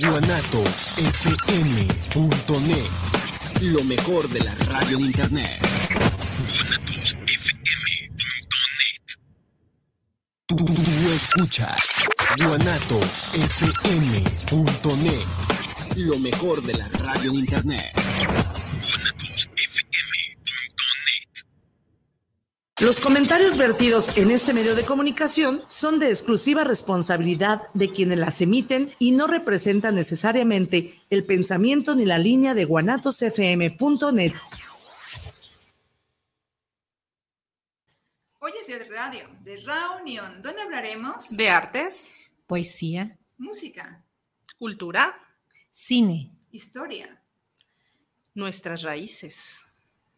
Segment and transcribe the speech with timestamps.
[0.00, 2.90] guanatosfm.net.
[3.62, 5.58] Lo mejor de la radio en internet.
[6.44, 9.16] guanatosfm.net.
[10.46, 10.56] Tú,
[11.12, 15.26] escuchas guanatosfm.net.
[15.96, 17.92] Lo mejor de la radio en internet.
[22.82, 28.42] Los comentarios vertidos en este medio de comunicación son de exclusiva responsabilidad de quienes las
[28.42, 34.34] emiten y no representan necesariamente el pensamiento ni la línea de guanatosfm.net.
[38.40, 42.12] Hoy es día de radio, de reunión, donde hablaremos de artes,
[42.46, 44.04] poesía, música,
[44.58, 45.18] cultura,
[45.70, 47.22] cine, historia,
[48.34, 49.60] nuestras raíces,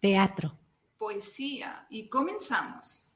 [0.00, 0.57] teatro,
[0.98, 3.12] poesía y comenzamos.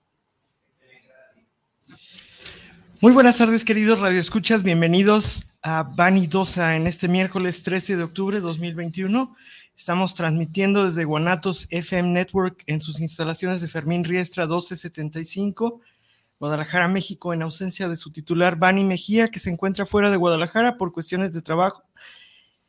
[3.01, 4.63] Muy buenas tardes, queridos radioescuchas.
[4.63, 9.35] Bienvenidos a Vanidosa en este miércoles 13 de octubre de 2021.
[9.75, 15.81] Estamos transmitiendo desde Guanatos FM Network en sus instalaciones de Fermín Riestra 1275,
[16.39, 20.77] Guadalajara, México, en ausencia de su titular Bani Mejía, que se encuentra fuera de Guadalajara
[20.77, 21.83] por cuestiones de trabajo.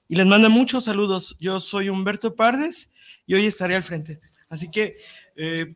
[0.08, 1.38] Y les manda muchos saludos.
[1.40, 2.92] Yo soy Humberto Pardes
[3.28, 4.20] y hoy estaré al frente.
[4.50, 4.96] Así que
[5.36, 5.76] eh,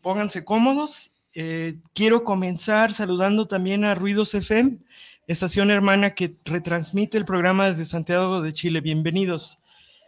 [0.00, 1.12] pónganse cómodos.
[1.34, 4.78] Eh, quiero comenzar saludando también a Ruidos FM,
[5.26, 8.80] estación hermana que retransmite el programa desde Santiago de Chile.
[8.80, 9.58] Bienvenidos.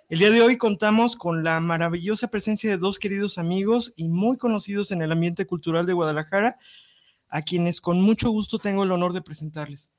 [0.09, 4.37] El día de hoy contamos con la maravillosa presencia de dos queridos amigos y muy
[4.37, 6.59] conocidos en el ambiente cultural de Guadalajara,
[7.29, 9.93] a quienes con mucho gusto tengo el honor de presentarles.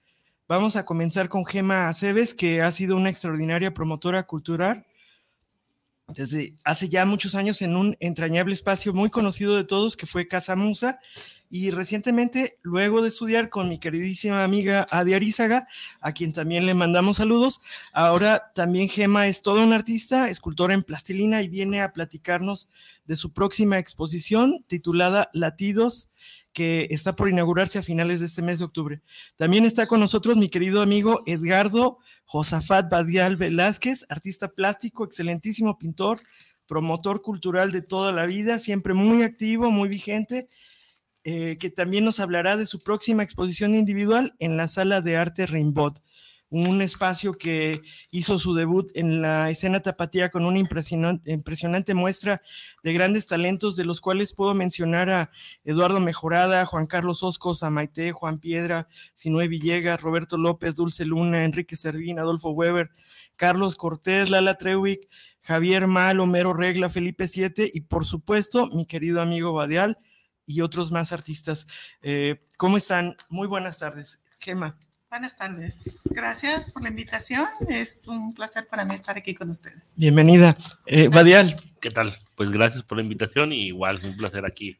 [0.48, 4.86] Vamos a comenzar con Gema Aceves, que ha sido una extraordinaria promotora cultural
[6.08, 10.28] desde hace ya muchos años en un entrañable espacio muy conocido de todos que fue
[10.28, 11.00] Casa Musa.
[11.50, 15.66] Y recientemente, luego de estudiar con mi queridísima amiga Adi Arizaga,
[16.02, 17.62] a quien también le mandamos saludos,
[17.94, 22.68] ahora también Gema es toda una artista, escultora en plastilina y viene a platicarnos
[23.06, 26.10] de su próxima exposición titulada Latidos,
[26.58, 29.04] que está por inaugurarse a finales de este mes de octubre.
[29.36, 36.20] También está con nosotros mi querido amigo Edgardo Josafat Badial Velázquez, artista plástico, excelentísimo pintor,
[36.66, 40.48] promotor cultural de toda la vida, siempre muy activo, muy vigente
[41.24, 45.46] eh, que también nos hablará de su próxima exposición individual en la Sala de Arte
[45.46, 45.94] Rainbow,
[46.50, 52.42] un espacio que hizo su debut en la escena tapatía con una impresionante, muestra
[52.84, 55.32] de grandes talentos, de los cuales puedo mencionar a
[55.64, 61.44] Eduardo Mejorada, Juan Carlos Oscos, a Maite, Juan Piedra, Sinue Villegas, Roberto López, Dulce Luna,
[61.44, 62.92] Enrique Servín, Adolfo Weber,
[63.36, 65.08] Carlos Cortés, Lala Trewick,
[65.42, 69.98] Javier Mal, Homero Regla, Felipe Siete y por supuesto mi querido amigo Badial,
[70.48, 71.68] y otros más artistas.
[72.02, 73.16] Eh, ¿Cómo están?
[73.30, 74.24] Muy buenas tardes.
[74.40, 74.80] Gema.
[75.10, 76.02] Buenas tardes.
[76.10, 77.48] Gracias por la invitación.
[77.70, 79.94] Es un placer para mí estar aquí con ustedes.
[79.96, 80.56] Bienvenida.
[80.86, 81.56] Eh, Badial.
[81.80, 82.14] ¿Qué tal?
[82.36, 84.78] Pues gracias por la invitación y igual un placer aquí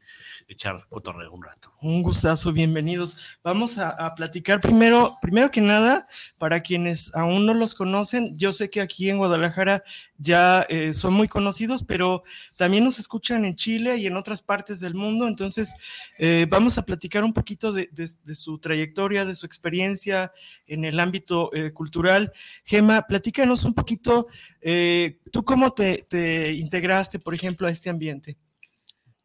[0.48, 1.72] echar cotorreo un rato.
[1.82, 3.38] Un gustazo, bienvenidos.
[3.44, 6.06] Vamos a, a, platicar primero, primero que nada,
[6.38, 9.82] para quienes aún no los conocen, yo sé que aquí en Guadalajara
[10.16, 12.22] ya eh, son muy conocidos, pero
[12.56, 15.74] también nos escuchan en Chile y en otras partes del mundo, entonces
[16.18, 20.32] eh, vamos a platicar un poquito de, de, de, su trayectoria, de su experiencia
[20.66, 22.32] en el ámbito eh, cultural.
[22.64, 24.26] Gema, platícanos un poquito,
[24.62, 26.52] eh, ¿tú cómo te, te
[26.88, 28.36] integraste, por ejemplo, a este ambiente?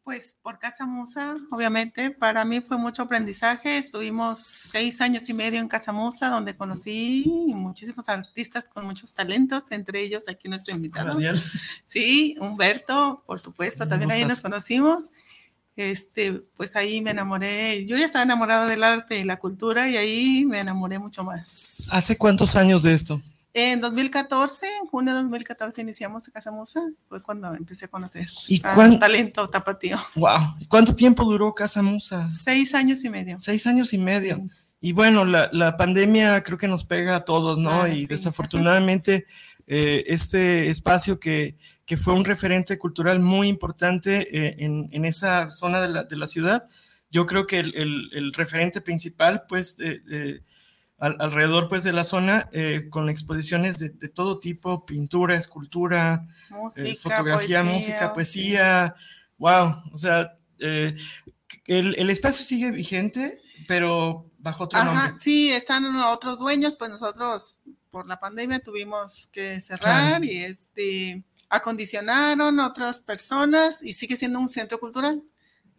[0.04, 3.78] Pues por Casa Musa, obviamente, para mí fue mucho aprendizaje.
[3.78, 7.24] Estuvimos seis años y medio en Casa Musa, donde conocí
[7.56, 11.14] muchísimos artistas con muchos talentos, entre ellos aquí nuestro invitado.
[11.14, 11.42] Radial.
[11.88, 15.12] Sí, Humberto, por supuesto, también ahí nos conocimos.
[15.78, 17.86] Este, pues ahí me enamoré.
[17.86, 21.88] Yo ya estaba enamorada del arte y la cultura y ahí me enamoré mucho más.
[21.92, 23.22] ¿Hace cuántos años de esto?
[23.56, 28.60] En 2014, en junio de 2014 iniciamos Casa Musa, fue cuando empecé a conocer ¿Y
[28.60, 28.98] cuán...
[28.98, 30.00] talento tapatío.
[30.16, 30.56] Wow.
[30.68, 32.28] ¿Cuánto tiempo duró Casa Musa?
[32.28, 33.40] Seis años y medio.
[33.40, 34.38] Seis años y medio.
[34.38, 34.50] Sí.
[34.82, 37.84] Y bueno, la, la, pandemia creo que nos pega a todos, ¿no?
[37.84, 38.08] Ah, y sí.
[38.08, 39.26] desafortunadamente
[39.66, 45.50] eh, este espacio que, que, fue un referente cultural muy importante eh, en, en, esa
[45.52, 46.68] zona de la, de la, ciudad,
[47.10, 50.42] yo creo que el, el, el referente principal, pues, eh,
[51.04, 56.26] al, alrededor pues de la zona eh, con exposiciones de, de, todo tipo, pintura, escultura,
[56.50, 59.34] música, eh, fotografía, poesía, música, poesía, sí.
[59.38, 60.96] wow, o sea, eh,
[61.66, 65.22] el, el, espacio sigue vigente, pero bajo otro Ajá, nombre.
[65.22, 67.58] Sí, están otros dueños, pues nosotros
[67.90, 70.24] por la pandemia tuvimos que cerrar claro.
[70.24, 75.22] y este acondicionaron otras personas y sigue siendo un centro cultural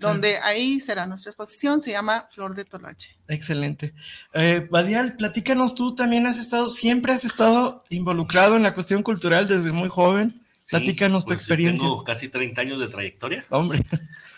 [0.04, 3.16] donde ahí será nuestra exposición, se llama Flor de Toloache.
[3.28, 3.94] Excelente.
[4.32, 9.48] Eh, Badial, platícanos, tú también has estado, siempre has estado involucrado en la cuestión cultural
[9.48, 10.40] desde muy joven.
[10.64, 11.84] Sí, Platícanos tu pues, experiencia.
[11.86, 13.44] Tengo casi 30 años de trayectoria.
[13.50, 13.80] Hombre,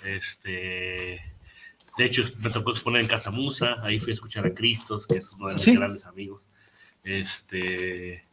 [0.06, 1.20] Este,
[1.96, 5.18] de hecho, me tocó exponer en Casa Musa, ahí fui a escuchar a Cristos, que
[5.18, 5.76] es uno de mis Sí.
[5.76, 6.42] grandes amigos.
[7.04, 8.24] Este,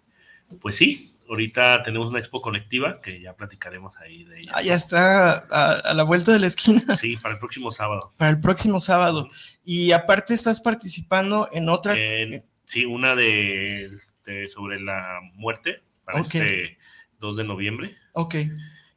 [0.60, 4.52] pues sí, ahorita tenemos una expo colectiva que ya platicaremos ahí de ella.
[4.56, 8.14] ah, ya está a, a la vuelta de la esquina Sí, para el próximo sábado.
[8.18, 9.30] para el próximo sábado.
[9.64, 11.96] Y aparte estás participando en otra.
[11.98, 16.78] En- sí, una de, de- sobre la muerte para este
[17.20, 17.98] 2 de noviembre.
[18.14, 18.36] Ok,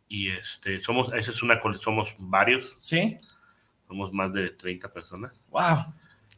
[0.09, 3.19] Y este, somos, esa es una, somos varios, sí.
[3.89, 5.33] somos más de 30 personas.
[5.51, 5.95] Wow.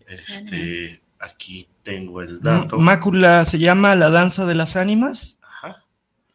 [0.07, 2.79] Este, aquí tengo el dato.
[2.79, 5.41] Mácula se llama La Danza de las Ánimas.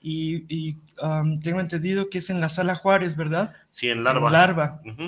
[0.05, 3.55] Y, y, um, tengo entendido que es en la Sala Juárez, ¿verdad?
[3.71, 4.27] Sí, en Larva.
[4.27, 4.81] En Larva.
[4.85, 5.05] Ujú.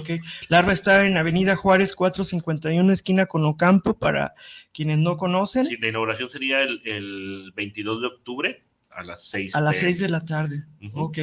[0.00, 0.10] Ok.
[0.48, 4.32] Larva está en Avenida Juárez 451, esquina con Ocampo, para
[4.72, 9.54] quienes no conocen, Sí, la inauguración sería el, el 22 de octubre a las 6.
[9.54, 10.64] a las 6 de la tarde.
[10.82, 11.00] Ujú.
[11.02, 11.18] Ok.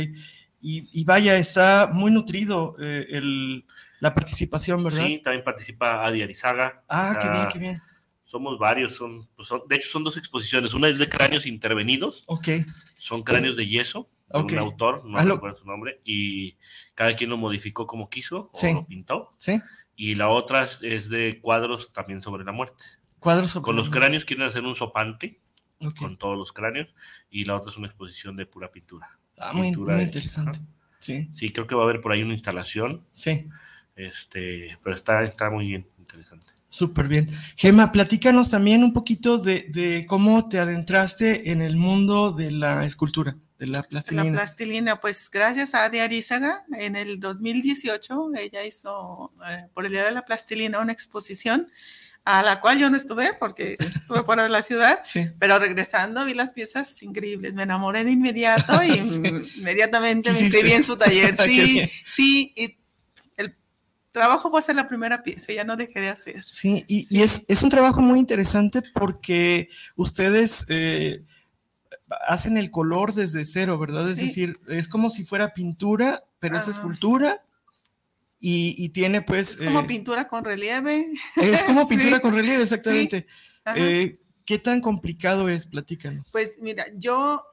[0.62, 3.66] Y, y vaya, está muy nutrido eh, el-
[4.00, 5.06] la participación, ¿verdad?
[5.08, 6.84] Sí, también participa Adi Arizaga.
[6.88, 7.82] Ah, qué bien, qué bien.
[8.28, 10.74] Somos varios, son, pues son- de hecho son dos exposiciones.
[10.74, 12.50] Una es de cráneos intervenidos, Ok,
[12.96, 14.52] son cráneos de yeso, de Ok.
[14.52, 16.58] un autor, no recuerdo su nombre, y
[16.94, 18.68] cada quien lo modificó como quiso Sí.
[18.68, 19.30] o lo pintó.
[19.38, 19.60] sí.
[20.00, 22.84] Y la otra es- de cuadros también sobre la muerte.
[23.20, 25.42] Cuadros sobre Con los cráneos quieren hacer un sopante
[25.80, 25.98] Ok.
[25.98, 26.88] con todos los cráneos
[27.32, 29.18] y la otra es una exposición de pura pintura.
[29.40, 30.60] Ah, muy, pintura muy de- interesante.
[31.00, 33.48] Sí, Sí, creo que va a haber por ahí una instalación, sí.
[33.96, 36.48] este, pero está, está muy bien, interesante.
[36.78, 37.28] Súper bien.
[37.56, 42.86] Gema, platícanos también un poquito de, de cómo te adentraste en el mundo de la
[42.86, 44.32] escultura, de la La plastilina.
[44.32, 50.06] plastilina, pues gracias a Adi Arizaga, en el 2018 ella hizo eh, por el Día
[50.06, 51.68] de la Plastilina una exposición
[52.26, 55.30] a la cual yo no estuve porque estuve fuera de la ciudad, sí.
[55.40, 59.22] pero regresando vi las piezas increíbles, me enamoré de inmediato y Sí.
[59.62, 61.36] inmediatamente me inscribí en su taller.
[61.38, 62.78] Qué Sí, sí, y
[64.12, 66.44] trabajo fue hacer la primera pieza, ya no dejé de hacer.
[66.44, 67.22] Sí, y, y Sí.
[67.24, 71.24] es, es un trabajo muy interesante porque ustedes eh,
[72.28, 74.10] hacen el color desde cero, ¿verdad?
[74.10, 74.26] Es Sí.
[74.28, 76.72] decir, es como si fuera pintura, pero es Ajá.
[76.72, 77.44] escultura
[78.40, 79.60] y, y tiene pues...
[79.62, 81.12] Es como eh, pintura con relieve.
[81.38, 82.22] es como pintura Sí.
[82.22, 83.28] con relieve, exactamente.
[83.76, 85.66] Eh, ¿Qué tan complicado es?
[85.66, 86.30] Platícanos.
[86.32, 87.44] Pues mira, yo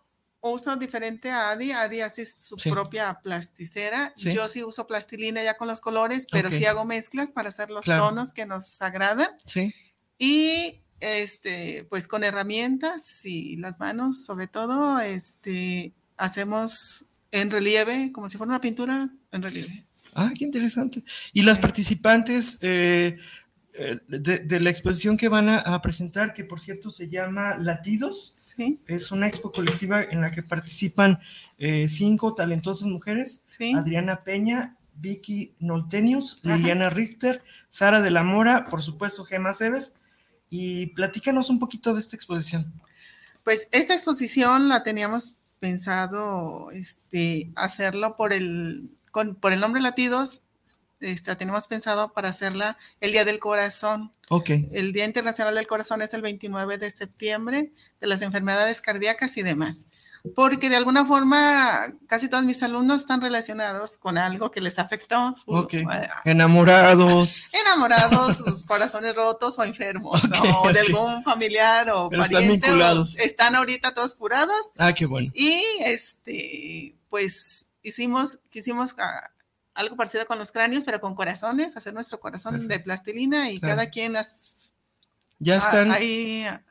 [0.52, 1.72] uso diferente a Adi.
[1.72, 2.70] Adi hace su Sí.
[2.70, 4.12] propia plasticera.
[4.14, 4.32] Sí.
[4.32, 6.54] Yo sí uso plastilina ya con los colores, pero Ok.
[6.54, 8.08] sí hago mezclas para hacer los Claro.
[8.08, 9.28] tonos que nos agradan.
[9.44, 9.74] sí,
[10.18, 18.28] Y este, pues con herramientas y las manos, sobre todo, este, hacemos en relieve, como
[18.28, 19.84] si fuera una pintura en relieve.
[20.14, 21.02] Ah, qué interesante.
[21.32, 23.16] Y las participantes eh,
[24.08, 28.34] de, de la exposición que van a, a presentar, que por cierto se llama Latidos,
[28.36, 31.18] Sí, es una expo colectiva en la que participan
[31.58, 33.72] eh, cinco talentosas mujeres, sí.
[33.74, 36.56] Adriana Peña, Vicky Noltenius, Ajá.
[36.56, 39.96] Liliana Richter, Sara de la Mora, por supuesto Gema Cebes,
[40.50, 42.72] y platícanos un poquito de esta exposición.
[43.42, 50.42] Pues esta exposición la teníamos pensado este, hacerlo por el, con, por el nombre Latidos,
[51.12, 54.12] este, la teníamos pensado para hacerla el Día del Corazón.
[54.30, 59.36] Ok, El Día Internacional del Corazón es el 29 de septiembre, de las enfermedades cardíacas
[59.36, 59.86] y demás.
[60.34, 65.34] Porque de alguna forma casi todos mis alumnos están relacionados con algo que les afectó,
[65.34, 65.74] su- ok.
[65.74, 65.84] eh,
[66.24, 70.60] Enamorados, enamorados, sus corazones rotos o enfermos, ¿no?
[70.60, 72.66] Ok, o de algún familiar o Pero están pariente.
[72.66, 73.18] o- vinculados.
[73.18, 75.30] están ahorita todos curados ah, qué bueno.
[75.34, 79.30] y este, pues hicimos, quisimos ah,
[79.74, 83.76] algo parecido con los cráneos, pero con corazones, hacer nuestro corazón de plastilina y Claro.
[83.76, 84.72] cada quien las,
[85.38, 86.62] Ya están ahí ah,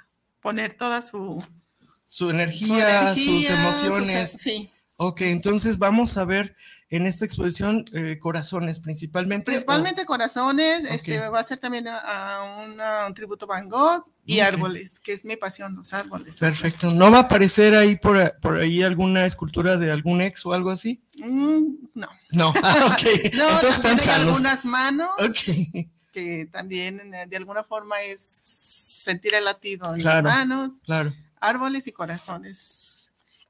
[0.42, 1.44] poner toda su,
[1.88, 4.32] su su energía, sus emociones.
[4.32, 6.56] sus- sí, Ok, entonces vamos a ver
[6.90, 9.46] en esta exposición eh, corazones principalmente.
[9.46, 14.40] principalmente corazones, este va a ser también a, a una- un tributo Van Gogh y
[14.40, 16.40] árboles, que es mi pasión, los árboles.
[16.40, 16.92] Perfecto.
[16.92, 20.70] ¿No va a aparecer ahí por, por ahí alguna escultura de algún ex o algo
[20.70, 21.04] así?
[21.20, 21.62] Mm,
[21.96, 22.08] no.
[22.32, 22.54] No.
[22.64, 23.34] Ah, ok.
[23.36, 24.28] No, entonces están hay sanos.
[24.38, 25.10] algunas manos.
[26.14, 30.28] Que también eh, de alguna forma es sentir el latido en Claro.
[30.28, 31.14] las manos, claro.
[31.42, 32.93] árboles y corazones.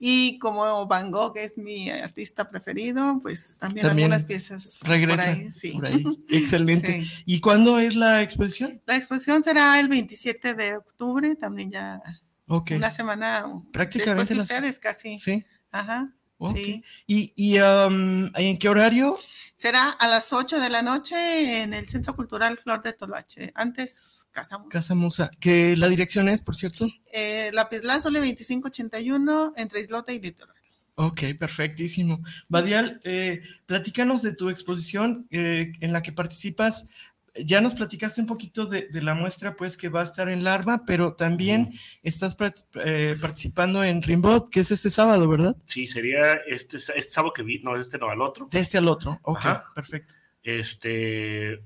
[0.06, 5.30] Y como Van Gogh es mi artista preferido, pues también, También algunas piezas por Regresa
[5.32, 5.72] ahí, sí.
[5.72, 6.04] por ahí.
[6.30, 7.06] Excelente.
[7.06, 7.24] Sí.
[7.26, 8.82] ¿Y cuándo es la exposición?
[8.86, 12.02] La exposición será el 27 de octubre, también ya
[12.48, 12.72] Ok.
[12.76, 15.18] una semana Prácticamente después de las- ustedes casi.
[15.18, 15.46] Sí.
[15.72, 16.14] Ajá.
[16.54, 16.84] Sí.
[17.08, 19.16] ¿Y, y, um, ¿y en qué horario?
[19.56, 23.52] Será a las 8 de la noche en el Centro Cultural Flor de Toloache.
[23.56, 24.70] Antes, Casa Musa.
[24.70, 25.32] Casa Musa.
[25.40, 26.88] Que la dirección es, por cierto.
[27.12, 30.56] Eh, Lapislázole 2581 entre Islota y Litoral.
[30.96, 32.22] Ok, perfectísimo.
[32.50, 36.88] Badial, eh, platícanos de tu exposición eh, en la que participas.
[37.36, 40.44] Ya nos platicaste un poquito de, de la muestra, pues, que va a estar en
[40.44, 41.72] Larva, pero también
[42.04, 42.38] estás
[42.76, 45.56] eh, participando en Rimbaud, que es este sábado, ¿verdad?
[45.66, 48.48] Sí, sería este, este sábado que vi, no, este no, al otro.
[48.52, 49.20] De este al otro.
[49.24, 49.72] Ok, Ajá.
[49.74, 50.16] perfecto.
[50.44, 51.64] Este,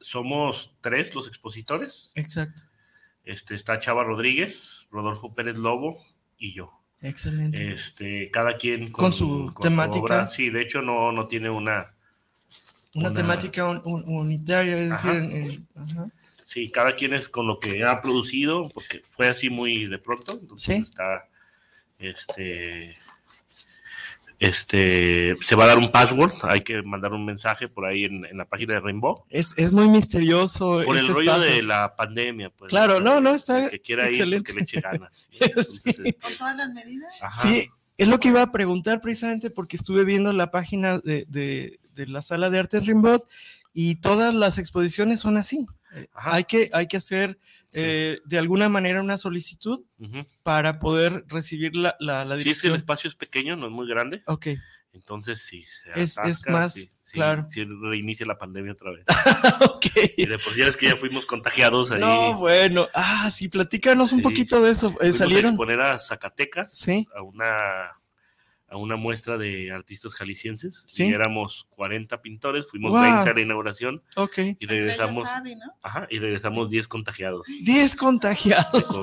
[0.00, 2.10] somos tres los expositores.
[2.14, 2.62] Exacto.
[3.24, 5.98] Este, está Chava Rodríguez, Rodolfo Pérez Lobo
[6.38, 6.72] y yo.
[7.00, 7.72] Excelente.
[7.72, 10.28] Este, cada quien Con su temática.
[10.28, 11.94] Sí, de hecho no, no tiene una,
[12.94, 15.12] una, una- temática un- un- unitaria, es Ajá.
[15.12, 16.08] decir, en- en- ajá.
[16.48, 20.38] sí, cada quien es con lo que ha producido, porque fue así muy de pronto.
[20.40, 20.82] Entonces Sí.
[20.82, 21.28] está,
[21.98, 22.96] este,
[24.38, 28.24] este, se va a dar un password, hay que mandar un mensaje por ahí en,
[28.24, 29.24] en la página de Rainbow.
[29.28, 30.80] es, es muy misterioso.
[30.84, 31.54] Por el este rollo espacio.
[31.54, 32.70] de la pandemia, pues.
[32.70, 34.50] Claro, no, no, está El que quiera ir, excelente.
[34.52, 35.28] que le eche ganas.
[35.84, 35.92] Sí.
[36.20, 37.14] Con todas las medidas.
[37.20, 37.42] ajá.
[37.42, 37.66] Sí,
[37.98, 42.06] es lo que iba a preguntar precisamente porque estuve viendo la página de, de- de
[42.06, 43.20] la sala de arte Rimbaud
[43.72, 45.66] y todas las exposiciones son así.
[45.94, 46.34] Eh, Ajá.
[46.36, 47.38] Hay que, hay que hacer
[47.72, 49.82] eh, de alguna manera una solicitud
[50.42, 52.76] para poder recibir la, la, la Sí, es que el dirección.
[52.76, 54.22] espacio es pequeño, no es muy grande.
[54.26, 54.48] ok,
[54.92, 57.48] Entonces, sí, se Es- es atasca, más, sí, sí, claro.
[57.52, 59.04] sí reinicia la pandemia otra vez.
[59.68, 59.86] ok.
[60.16, 62.00] Y de por sí es que ya fuimos contagiados ahí.
[62.00, 62.88] No, bueno.
[62.94, 64.94] Ah, sí, platícanos un poquito de eso.
[65.00, 65.52] Eh, a ¿Salieron?
[65.52, 67.06] exponer a Zacatecas Sí.
[67.16, 67.92] a una
[68.70, 70.84] a una muestra de artistas jaliscienses.
[70.86, 71.06] Sí.
[71.08, 73.00] Y éramos 40 pintores, fuimos Wow.
[73.02, 74.38] 20 a la inauguración Ok.
[74.60, 75.26] y regresamos,
[75.82, 77.46] ajá, y regresamos 10 contagiados.
[77.62, 78.98] 10 de contagiados.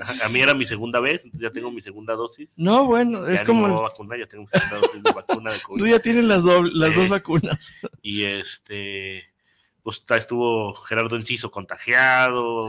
[0.00, 2.50] Ajá, A mí era mi segunda vez, entonces ya tengo mi segunda dosis.
[2.56, 3.66] No, bueno, Ya es como...
[3.66, 5.78] me voy a vacunar, ya tengo mi segunda dosis de vacuna de COVID.
[5.80, 7.72] Tú ya tienes las, doble- las dos vacunas.
[8.02, 9.24] Y este,
[9.82, 12.62] pues estuvo Gerardo Enciso contagiado,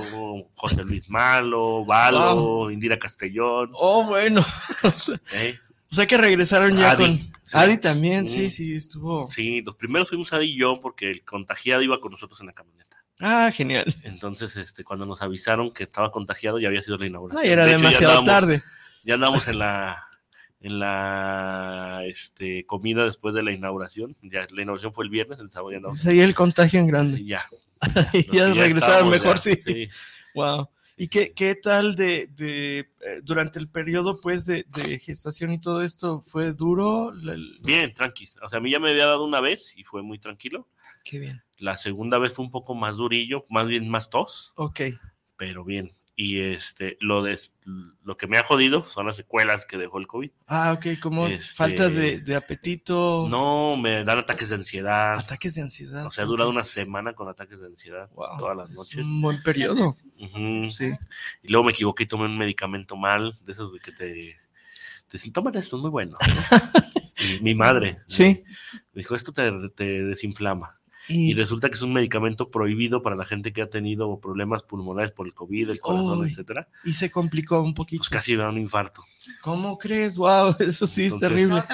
[0.55, 2.69] José Luis Malo, Valo, Wow.
[2.71, 3.69] Indira Castellón.
[3.73, 4.45] Oh, bueno.
[5.33, 5.55] ¿eh?
[5.91, 7.17] O sea que regresaron ya Adi, con.
[7.17, 7.31] sí.
[7.53, 8.51] Adi también, sí, Sí.
[8.51, 9.29] sí, estuvo.
[9.31, 12.53] Sí, los primeros fuimos Adi y yo porque el contagiado iba con nosotros en la
[12.53, 12.97] camioneta.
[13.21, 13.85] Ah, genial.
[14.03, 17.43] Entonces, este, cuando nos avisaron que estaba contagiado, ya había sido la inauguración.
[17.43, 18.63] No, y era De hecho, ya demasiado andábamos- tarde.
[19.03, 20.03] Ya andamos en la
[20.61, 24.15] en la este, comida después de la inauguración.
[24.21, 25.99] Ya la inauguración fue el viernes, el sábado ya andamos.
[25.99, 27.23] Seguía el contagio en grande.
[27.25, 27.45] ya.
[28.31, 29.87] Ya regresaron mejor, ya, sí.
[30.35, 30.69] Wow.
[31.01, 35.61] ¿Y qué, qué tal de, de, eh, durante el periodo pues de, de gestación y
[35.61, 36.21] todo esto?
[36.21, 37.13] ¿Fue duro?
[37.61, 38.27] Bien, tranqui.
[38.43, 40.67] O sea, a mí ya me había dado una vez y fue muy tranquilo.
[41.05, 41.41] Qué bien.
[41.57, 44.81] La segunda vez fue un poco más durillo, más bien más tos, Ok.
[45.37, 45.89] pero bien.
[46.21, 47.39] Y este, lo de
[48.03, 50.29] lo que me ha jodido son las secuelas que dejó el COVID.
[50.47, 55.13] Ah, ok, como Este- falta de, de apetito, No, me dan ataques de ansiedad.
[55.17, 56.07] ataques de ansiedad.
[56.07, 58.99] O sea, he durado una semana con ataques de ansiedad Wow, todas las es noches.
[59.05, 59.91] un buen periodo.
[60.69, 60.91] Sí.
[61.41, 64.05] Y luego me equivoqué y tomé un medicamento mal, de esos de que te,
[65.07, 66.17] te dicen, tómate esto, es muy bueno.
[67.39, 68.43] Y mi madre Sí.
[68.93, 70.78] me dijo, esto te, te desinflama.
[71.09, 74.63] Y Y, resulta que es un medicamento prohibido para la gente que ha tenido problemas
[74.63, 76.29] pulmonares por el COVID, el corazón, Uy.
[76.29, 76.67] etcétera.
[76.85, 77.99] y se complicó un poquito.
[78.01, 79.03] Pues casi me da un infarto.
[79.41, 80.17] ¿Cómo crees?
[80.17, 81.55] Wow, eso sí es terrible.
[81.55, 81.73] No se.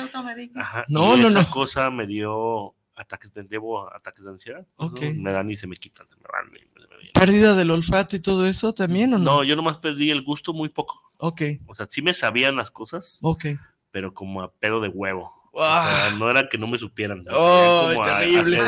[0.59, 0.85] Ajá.
[0.87, 1.49] No, y no, esa no.
[1.49, 4.65] cosa me dio ataques de, llevo ataques de ansiedad.
[4.77, 5.01] Pues, Ok.
[5.17, 5.23] ¿no?
[5.23, 6.45] Me dan y se me quitan, se me van.
[6.51, 6.75] me vienen.
[7.13, 9.23] ¿Pérdida del olfato y todo eso también o no?
[9.37, 11.01] No, yo nomás perdí el gusto muy poco.
[11.17, 13.45] Ok, O sea, sí me sabían las cosas, ok.
[13.91, 15.31] pero como a pedo de huevo.
[15.53, 16.07] O Ah.
[16.09, 17.19] sea, no era que no me supieran.
[17.19, 18.61] me Oh, a- a terrible.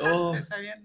[0.00, 0.34] Oh.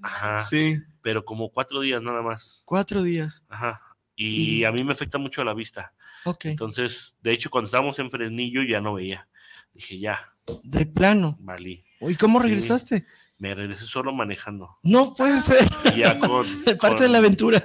[0.01, 0.41] Ajá.
[0.41, 2.61] sí, Pero como cuatro días nada más.
[2.65, 3.45] cuatro días.
[3.49, 3.81] Ajá.
[4.15, 5.93] Y, Y- a mí me afecta mucho la vista.
[6.25, 9.27] Ok, Entonces, de hecho, cuando estábamos en Fresnillo ya no veía.
[9.73, 10.29] Dije, ya,
[10.63, 11.35] de plano.
[11.39, 11.83] valí.
[11.99, 12.45] ¿Y cómo Sí.
[12.45, 13.05] regresaste?
[13.39, 14.77] Me regresé solo manejando.
[14.83, 15.67] No puede ser.
[15.93, 16.45] Y ya con,
[16.79, 17.61] Parte de con- la aventura.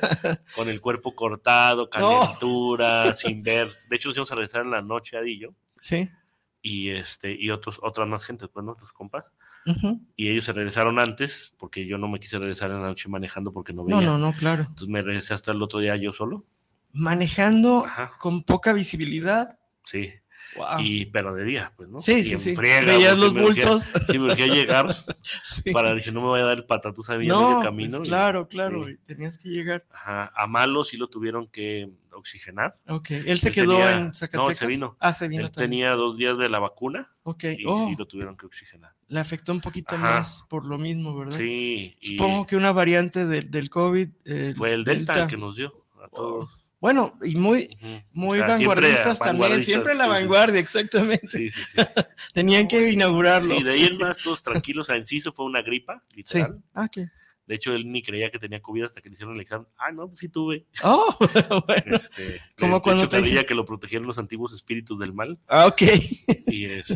[0.57, 1.91] con el cuerpo cortado, No.
[1.91, 3.69] calentura, sin ver.
[3.91, 5.55] De hecho, nos íbamos a regresar en la noche a Dillo.
[5.79, 6.09] Sí.
[6.63, 8.73] Y este, y otros, otras más gente, pues, ¿no?
[8.73, 9.25] Otros compas.
[10.17, 13.53] Y ellos se regresaron antes, porque yo no me quise regresar en la noche manejando
[13.53, 14.01] porque no veía.
[14.01, 14.63] No, no, no, claro.
[14.63, 16.45] Entonces me regresé hasta el otro día yo solo.
[16.93, 19.49] Manejando Ajá, con poca visibilidad.
[19.85, 20.11] sí.
[20.57, 20.81] Wow.
[20.81, 21.99] Y, pero de día, pues, ¿no?
[22.01, 22.55] Sí, Y sí, en sí.
[22.57, 23.83] Veías los urgía- bultos.
[24.11, 24.87] Sí, me urgía llegar
[25.23, 25.71] Sí.
[25.73, 27.99] para dije, no me voy a dar el patatús a medio No, camino.
[27.99, 28.85] pues y- claro, claro.
[28.89, 28.95] sí.
[28.95, 29.85] y Tenías que llegar.
[29.93, 32.77] Ajá, a Malo sí lo tuvieron que oxigenar.
[32.89, 33.11] Ok.
[33.11, 34.59] Él se quedó tenía- en no, Zacatecas.
[34.59, 34.97] se vino.
[34.99, 35.71] Ah, se vino Él también.
[35.71, 37.45] tenía dos días de la vacuna Ok.
[37.57, 38.95] y Oh, sí lo tuvieron que oxigenar.
[39.09, 40.17] Le afectó un poquito Ajá.
[40.17, 41.37] más por lo mismo, ¿verdad?
[41.39, 44.09] Sí, Supongo que una variante del, del COVID.
[44.27, 45.73] eh, fue el Delta, el que nos dio
[46.03, 46.51] a todos.
[46.81, 47.69] Bueno, y muy,
[48.13, 50.15] muy O sea, siempre vanguardistas también, siempre la sí, sí.
[50.21, 51.27] vanguardia, exactamente.
[51.29, 51.83] Sí, sí, sí.
[52.35, 53.57] Tenían que inaugurarlo.
[53.59, 54.89] Sí, de ahí en más, todos tranquilos.
[54.89, 56.17] A Enciso fue una gripa, Sí.
[56.39, 56.63] literal.
[56.75, 57.09] Ah, ok.
[57.47, 59.67] De hecho, él ni creía que tenía COVID hasta que le hicieron el examen.
[59.79, 60.67] Ah, no, pues sí tuve.
[60.85, 61.17] Oh,
[61.67, 61.97] bueno.
[61.97, 65.41] Este, Como de cuando hecho, te dicen- que lo protegieron los antiguos espíritus del mal.
[65.49, 65.83] Ah, ok.
[66.49, 66.95] Y este.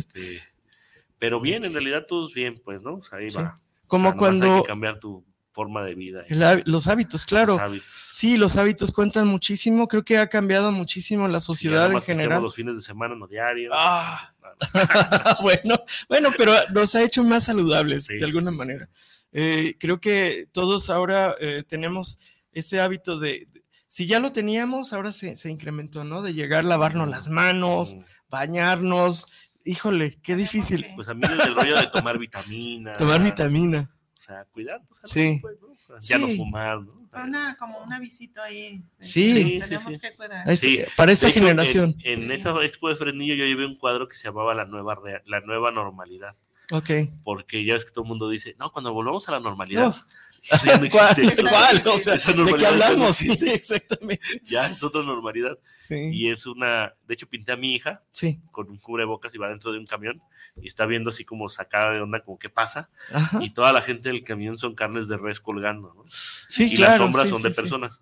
[1.23, 2.95] Pero bien, en realidad todos bien, pues, ¿no?
[2.95, 3.37] O sea, ahí Sí.
[3.37, 3.55] va.
[3.87, 6.25] Como O sea, nomás Hay cuando que cambiar tu forma de vida.
[6.27, 7.53] el los hábitos, claro.
[7.53, 7.87] los hábitos.
[8.11, 9.87] Sí, los hábitos cuentan muchísimo.
[9.87, 12.41] Creo que ha cambiado muchísimo la sociedad en general.
[12.43, 13.71] los fines de semana, no diarios.
[13.73, 14.33] Ah,
[15.41, 15.75] bueno,
[16.09, 18.17] bueno, pero nos ha hecho más saludables Sí.
[18.17, 18.89] de alguna manera.
[19.31, 22.19] Eh, creo que todos ahora eh, tenemos
[22.51, 26.21] ese hábito de, de- si ya lo teníamos, ahora se, se incrementó, ¿no?
[26.23, 27.95] De llegar, lavarnos las manos,
[28.27, 29.27] bañarnos.
[29.65, 30.85] Híjole, qué difícil.
[30.95, 32.93] Pues a mí desde el rollo de tomar vitamina.
[32.93, 33.89] Tomar vitamina.
[34.19, 35.39] O sea, cuidar salud, Sí.
[35.41, 35.67] pues, ¿no?
[35.67, 36.93] O Ya no fumar, ¿no?
[37.13, 38.81] O una, como un avisito ahí.
[38.99, 39.33] Sí.
[39.33, 39.99] que Sí, sí, Tenemos sí.
[39.99, 40.57] que cuidar.
[40.57, 40.79] Sí.
[40.97, 41.95] Para esta hecho, generación.
[42.03, 44.95] En, en esa expo de Fresnillo yo llevé un cuadro que se llamaba La Nueva,
[44.95, 46.35] Rea- la nueva Normalidad.
[46.75, 46.89] Ok.
[47.23, 49.87] Porque ya ves que todo el mundo dice, no, cuando volvamos a la normalidad.
[49.87, 49.95] No.
[50.65, 51.11] ya no ¿Cuál?
[51.11, 51.43] existe.
[51.49, 51.81] ¿Cuál?
[51.87, 53.15] O sea, ¿de qué ya no hablamos?
[53.15, 54.23] Sí, exactamente.
[54.43, 55.57] Ya es otra normalidad.
[55.75, 56.93] Sí, Y es una.
[57.07, 58.41] De hecho, pinté a mi hija sí.
[58.51, 60.21] con un cubrebocas y va dentro de un camión
[60.61, 62.89] y está viendo así como sacada de onda, como qué pasa.
[63.13, 63.39] Ajá.
[63.43, 66.03] Y toda la gente del camión son carnes de res colgando, ¿no?
[66.07, 66.91] Sí, y claro.
[66.91, 67.99] las sombras sí, son de personas.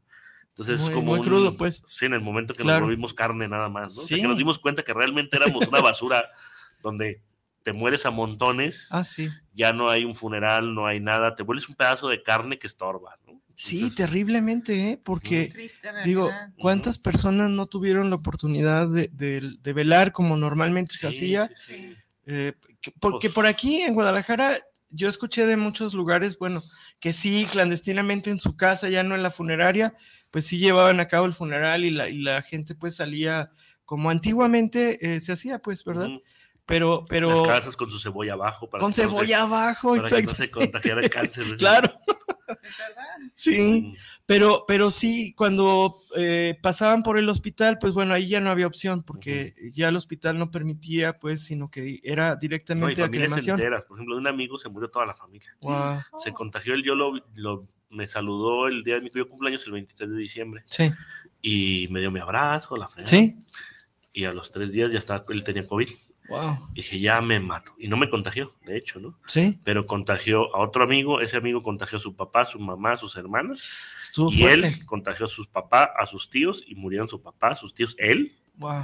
[0.49, 1.83] Entonces Muy- es como muy un- crudo, pues.
[1.87, 2.79] Sí, en el momento que Claro.
[2.81, 4.01] nos volvimos carne nada más, ¿no?
[4.01, 6.25] O sea, que nos dimos cuenta que realmente éramos una basura
[6.83, 7.21] donde
[7.63, 9.29] te mueres a montones, Ah, sí.
[9.53, 12.67] ya no hay un funeral, no hay nada, te vuelves un pedazo de carne que
[12.67, 13.41] estorba, ¿no?
[13.55, 15.01] Sí, Entonces, terriblemente, ¿eh?
[15.03, 16.31] Porque, Triste digo.
[16.57, 21.49] ¿cuántas personas no tuvieron la oportunidad de, de- de velar como normalmente se hacía?
[21.59, 21.93] sí.
[22.25, 24.55] Eh, que- porque Pues- por aquí en Guadalajara
[24.89, 26.63] yo escuché de muchos lugares, bueno,
[26.99, 29.93] que sí, clandestinamente en su casa, ya no en la funeraria,
[30.31, 33.51] pues sí llevaban a cabo el funeral y la, y la gente pues salía
[33.85, 36.09] como antiguamente eh, se hacía, pues, ¿verdad?
[36.65, 38.69] Pero, pero Las casas con su cebolla abajo.
[38.69, 40.35] Para con que no se- cebolla abajo, para que no exacto.
[40.35, 41.45] se contagiara el cáncer.
[41.47, 41.57] ¿no?
[41.57, 43.31] Claro, ¿Es verdad?
[43.35, 43.81] sí.
[43.87, 43.91] Mm,
[44.25, 48.67] Pero, pero sí, cuando eh, pasaban por el hospital, pues bueno, ahí ya no había
[48.67, 53.27] opción, porque ya el hospital no permitía, pues, sino que era No, y directamente familias
[53.27, 53.57] cremación.
[53.59, 53.83] enteras.
[53.85, 55.55] Por ejemplo, de un amigo se murió toda la familia.
[55.61, 59.73] Guau, Se contagió él, yo lo, lo- me saludó el día de mi cumpleaños, el
[59.73, 60.89] 23 de diciembre, Sí,
[61.41, 63.09] y me dio mi abrazo, la fregada.
[63.09, 63.35] sí,
[64.13, 65.89] Y a los tres días ya estaba, él tenía COVID.
[66.31, 67.73] Wow, Y dije, ya me mato.
[67.77, 69.19] Y no me contagió, de hecho, ¿no?
[69.25, 72.93] sí, Pero contagió a otro amigo, ese amigo contagió a su papá, a su mamá,
[72.93, 74.67] a sus hermanas, estuvo y fuerte.
[74.67, 78.37] él contagió a sus papás, a sus tíos, y murieron su papá, sus tíos, él.
[78.57, 78.83] Wow,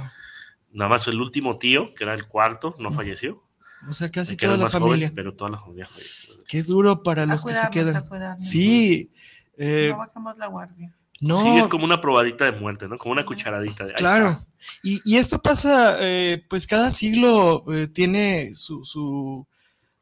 [0.70, 2.92] Nada más el último tío, que era el cuarto, no Mm.
[2.92, 3.42] falleció.
[3.88, 5.12] o sea, casi toda la joven, familia.
[5.14, 6.34] pero toda la familia falleció.
[6.48, 8.38] Qué duro para A los que se quedan.
[8.38, 9.10] Sí,
[9.56, 10.94] eh, No bajemos la guardia.
[11.20, 12.96] No, Sí, es como una probadita de muerte, ¿no?
[12.98, 14.46] Como una cucharadita de Claro.
[14.82, 19.46] Y, y esto pasa, eh, pues cada siglo eh, tiene su, su,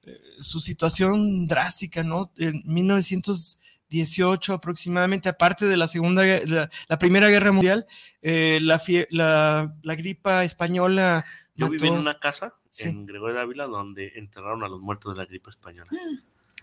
[0.06, 2.30] eh, su situación drástica, ¿no?
[2.36, 7.86] En 1918 aproximadamente, aparte de la segunda, la, la primera guerra mundial,
[8.22, 11.24] eh, la, fie- la, la gripa española.
[11.54, 12.90] Yo viví en mató- una casa Sí.
[12.90, 15.90] en Gregorio de Ávila donde enterraron a los muertos de la gripe española.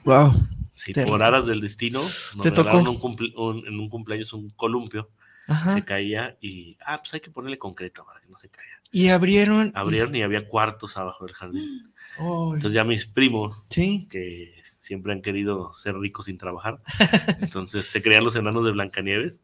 [0.05, 0.31] Wow.
[0.73, 1.11] Sí, Terrible.
[1.11, 2.77] por aras del destino, nos Te tocó.
[2.79, 5.09] un cumple- un- en un cumpleaños un columpio,
[5.47, 5.75] Ajá.
[5.75, 8.81] se caía y, ah, pues hay que ponerle concreto para que no se caiga.
[8.91, 9.71] Y abrieron.
[9.75, 11.93] Abrieron y había cuartos abajo del jardín.
[12.17, 14.07] Entonces ya mis primos, sí.
[14.09, 16.81] que siempre han querido ser ricos sin trabajar,
[17.41, 19.39] entonces se creían los enanos de Blancanieves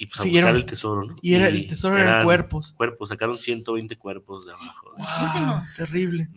[0.00, 0.52] y pues a Siguieron.
[0.52, 1.16] buscar el tesoro, ¿no?
[1.20, 2.72] Y era el tesoro eran cuerpos.
[2.72, 4.94] Cuerpos, sacaron 120 cuerpos de abajo.
[4.96, 6.30] Wow, terrible.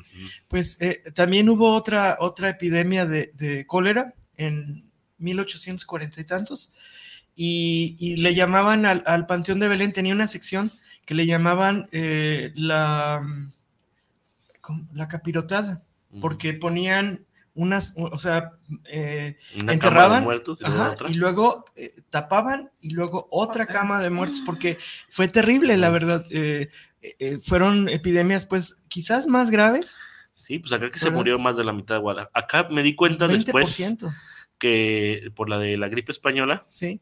[0.50, 6.74] Pues eh, también hubo otra, otra epidemia de, de cólera en 1840 y tantos,
[7.36, 10.70] y, y le llamaban al, al Panteón de Belén, tenía una sección
[11.06, 13.26] que le llamaban eh, la,
[14.94, 15.86] la capirotada,
[16.20, 18.52] porque ponían unas, o sea,
[18.86, 21.10] eh, Una cama de enterraban, muertos y luego ajá, otra.
[21.10, 24.78] y luego eh, tapaban y luego otra cama de muertos, porque
[25.10, 26.26] fue terrible, la verdad.
[26.32, 26.70] eh,
[27.20, 30.00] eh, fueron epidemias, pues, quizás más graves,
[30.36, 32.32] Sí, pues acá que se murió más de la mitad de Guadalajara.
[32.34, 34.14] Acá me di cuenta después 20%.
[34.58, 37.02] que por la de la gripe española, Sí,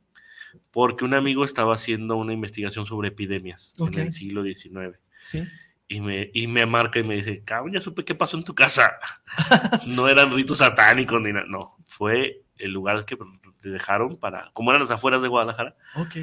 [0.69, 4.97] porque un amigo estaba haciendo una investigación sobre epidemias en el siglo XIX.
[5.21, 5.43] sí.
[5.93, 8.55] Y me, y me marca y me dice, cabrón, ya supe qué pasó en tu
[8.55, 8.93] casa.
[9.87, 11.45] no eran ritos satánicos ni nada.
[11.47, 13.17] No, fue el lugar que
[13.61, 16.15] te dejaron para, como eran las afueras de Guadalajara, Ok,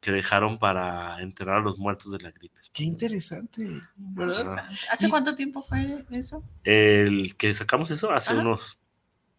[0.00, 2.60] que dejaron para enterrar a los muertos de la gripe.
[2.74, 3.66] qué interesante.
[4.90, 5.78] ¿Hace Y- cuánto tiempo fue
[6.10, 6.44] eso?
[6.64, 8.40] El que sacamos eso hace Ajá.
[8.42, 8.78] unos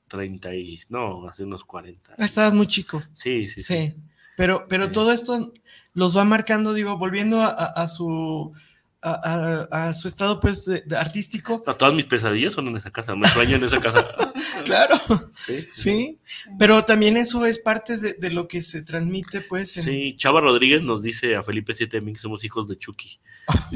[0.08, 2.14] 30 y, no, hace unos 40.
[2.18, 3.90] Ah, estabas muy chico, Sí, sí, sí.
[3.90, 3.96] sí.
[4.36, 4.92] Pero, pero Sí.
[4.92, 5.54] todo esto
[5.94, 8.54] los va marcando, digo, volviendo a, a- a su
[9.02, 11.64] a, a- a su estado pues de- de artístico.
[11.66, 14.06] No, todas mis pesadillas son en esa casa, me sueño en esa casa.
[14.66, 14.98] Claro,
[15.32, 16.20] Sí, sí.
[16.60, 20.42] Pero también eso es parte de, de lo que se transmite pues en, Sí, Chava
[20.42, 23.20] Rodríguez nos dice a Felipe Siete que somos hijos de Chucky.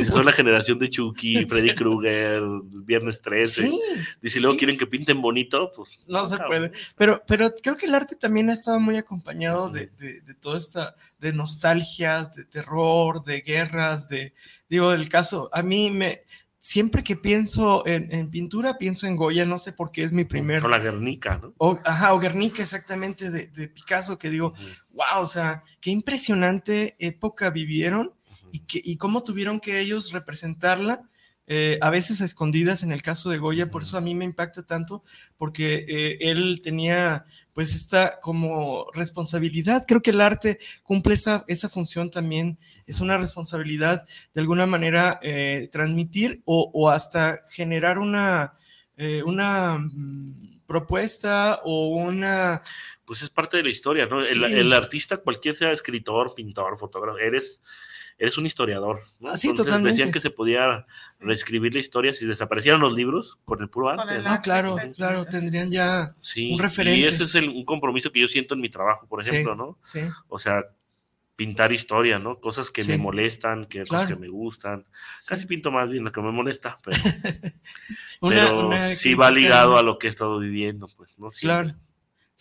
[0.08, 2.42] Son la generación de Chucky, Freddy Krueger,
[2.84, 3.64] Viernes 13.
[3.64, 3.80] Sí,
[4.22, 4.60] Dice, luego sí.
[4.60, 6.48] quieren que pinten bonito, pues No se cabrón.
[6.48, 6.72] puede.
[6.98, 10.58] Pero, pero creo que el arte también ha estado muy acompañado de, de, de toda
[10.58, 14.34] esta, de nostalgias, de terror, de guerras, de,
[14.70, 16.24] digo, el caso, a mí me,
[16.60, 20.26] siempre que pienso en, en pintura, pienso en Goya, no sé por qué es mi
[20.26, 21.54] primer, O la Guernica, ¿no?
[21.58, 24.54] o, ajá, o Guernica exactamente de, de Picasso, que digo,
[24.92, 28.14] wow, o sea, qué impresionante época vivieron
[28.52, 31.10] y, que, y cómo tuvieron que ellos representarla,
[31.54, 34.24] eh, a veces a escondidas en el caso de Goya, por eso a mí me
[34.24, 35.04] impacta tanto,
[35.38, 41.68] porque eh, él tenía pues esta como responsabilidad, creo que el arte cumple esa, esa
[41.68, 48.54] función también, es una responsabilidad de alguna manera eh, transmitir o, o hasta generar una,
[49.26, 52.62] una mm, propuesta o una...
[53.04, 54.20] Pues es parte de la historia, ¿no?
[54.20, 57.60] El, el artista, cualquier sea escritor, pintor, fotógrafo, eres,
[58.18, 59.30] eres un historiador, ¿no?
[59.32, 59.98] Ah, sí, Entonces, totalmente.
[59.98, 60.86] Decían que se podía
[61.20, 64.16] reescribir la historia si desaparecieran los libros con el puro arte.
[64.16, 64.30] el ¿no?
[64.30, 66.16] Ah, claro, claro, tendrían ya...
[66.20, 67.00] Sí, un referente.
[67.00, 69.32] y ese es el- un compromiso que yo siento en mi trabajo, por Sí.
[69.32, 69.78] ejemplo, ¿no?
[69.84, 70.64] Sí, O sea,
[71.36, 72.40] pintar historia, ¿no?
[72.40, 72.92] Cosas que Sí.
[72.92, 74.08] me molestan, que, cosas Claro.
[74.16, 74.86] que me gustan.
[75.20, 75.30] sí.
[75.30, 76.98] Casi pinto más bien lo que me molesta, pero,
[78.22, 81.32] Una- pero una sí va ligado a lo que he estado viviendo, pues, ¿no?
[81.32, 81.42] Sí.
[81.48, 81.74] Claro.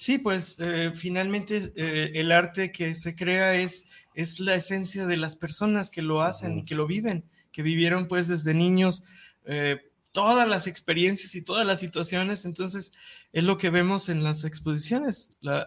[0.03, 3.85] Sí, pues eh, finalmente eh, el arte que se crea es,
[4.15, 8.07] es la esencia de las personas que lo hacen y que lo viven, que vivieron
[8.09, 9.03] pues desde niños
[9.45, 9.77] eh,
[10.11, 12.95] todas las experiencias y todas las situaciones, entonces
[13.33, 15.67] es lo que vemos en las exposiciones, La-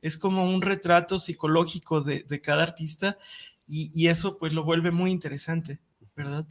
[0.00, 3.18] es como un retrato psicológico de, de cada artista
[3.66, 5.78] y, y eso pues lo vuelve muy interesante,
[6.16, 6.46] ¿verdad?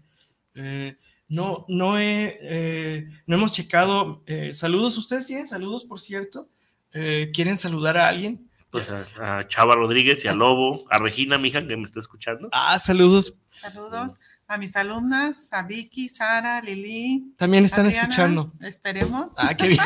[0.54, 0.98] Eh,
[1.30, 6.48] no, no, he, eh, no hemos checado saludos, ¿ustedes tienen saludos por cierto?
[6.94, 8.50] Eh, ¿Quieren saludar a alguien?
[8.70, 12.00] Pues a, a Chava Rodríguez y a Lobo, a Regina, mi hija, que me está
[12.00, 12.50] escuchando.
[12.52, 13.38] Ah, saludos.
[13.56, 17.34] Saludos a mis alumnas, a Vicky, Sara, Lili.
[17.38, 18.54] También están Adriana, escuchando.
[18.62, 19.34] Esperemos.
[19.38, 19.82] Ah, qué bien,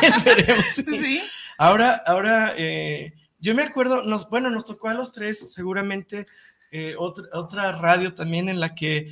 [0.66, 0.82] sí.
[0.84, 1.22] Sí.
[1.56, 6.26] Ahora, ahora, eh, yo me acuerdo, nos, bueno, nos tocó a los tres, seguramente,
[6.70, 9.08] eh, otra, otra radio también en la que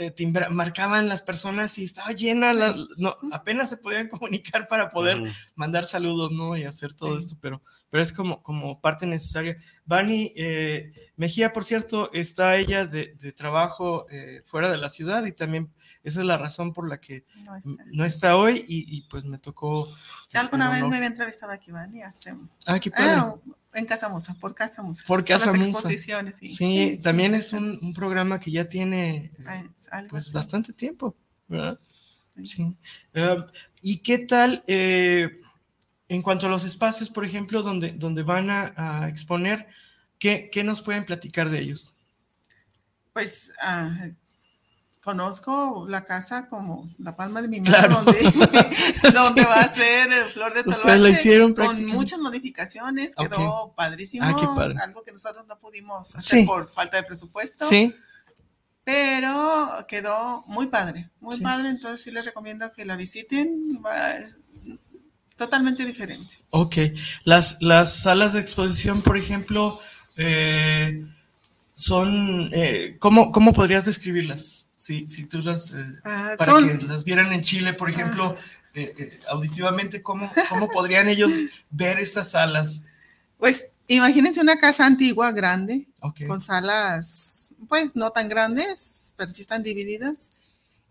[0.00, 4.90] eh, timbra- marcaban las personas y estaba llena, la- no, apenas se podían comunicar para
[4.90, 5.22] poder
[5.54, 6.56] mandar saludos, ¿no?
[6.56, 7.18] Y hacer todo Sí.
[7.26, 7.60] esto, pero,
[7.90, 9.56] pero es como, como parte necesaria.
[9.84, 15.26] Vani eh, Mejía, por cierto, está ella de, de trabajo eh, fuera de la ciudad
[15.26, 15.70] y también
[16.02, 17.84] esa es la razón por la que No está.
[17.92, 19.86] no está hoy y, y, pues me tocó.
[20.30, 22.34] Ya alguna vez me había entrevistado aquí, Vani, hace...
[22.64, 23.10] Ah, qué padre.
[23.16, 23.34] Ah,
[23.74, 25.04] en Casa Musa, por Casa Musa.
[25.06, 25.70] Por Casa Musa.
[25.70, 26.48] exposiciones, sí.
[26.48, 29.64] Sí, también es un, un programa que ya tiene Ah,
[30.08, 31.16] pues bastante tiempo,
[31.48, 31.78] ¿verdad?
[32.44, 32.62] Sí.
[32.62, 33.44] Um,
[33.80, 35.40] ¿Y qué tal eh,
[36.08, 39.66] en cuanto a los espacios, por ejemplo, donde, donde van a, a exponer?
[40.20, 41.96] ¿qué, ¿Qué nos pueden platicar de ellos?
[43.12, 44.10] Pues ah,
[45.10, 48.02] conozco la casa como la palma de mi mano, Claro.
[48.04, 48.18] donde,
[49.14, 50.98] donde va a ser el Flor de Toloache.
[50.98, 54.24] la hicieron con muchas modificaciones, quedó padrísimo.
[54.26, 54.78] Ah, padre.
[54.82, 56.46] Algo que nosotros no pudimos hacer Sí.
[56.46, 57.66] por falta de presupuesto.
[57.66, 57.94] Sí,
[58.84, 61.42] Pero quedó muy padre, muy Sí.
[61.42, 61.68] padre.
[61.68, 63.80] Entonces sí les recomiendo que la visiten.
[63.84, 64.38] Va- es
[65.36, 66.36] totalmente diferente.
[66.50, 66.76] ok.
[67.24, 69.78] Las, las salas de exposición, por ejemplo,
[70.16, 71.06] eh,
[71.80, 74.70] son, eh, ¿cómo, ¿cómo podrías describirlas?
[74.76, 78.36] Si, si tú las, eh, Ah, para son- que las vieran en Chile, por ejemplo,
[78.74, 81.32] eh, eh, auditivamente, ¿cómo, ¿cómo podrían ellos
[81.70, 82.84] ver estas salas?
[83.38, 86.26] Pues imagínense una casa antigua, grande, Ok.
[86.26, 90.30] con salas, pues no tan grandes, pero sí están divididas.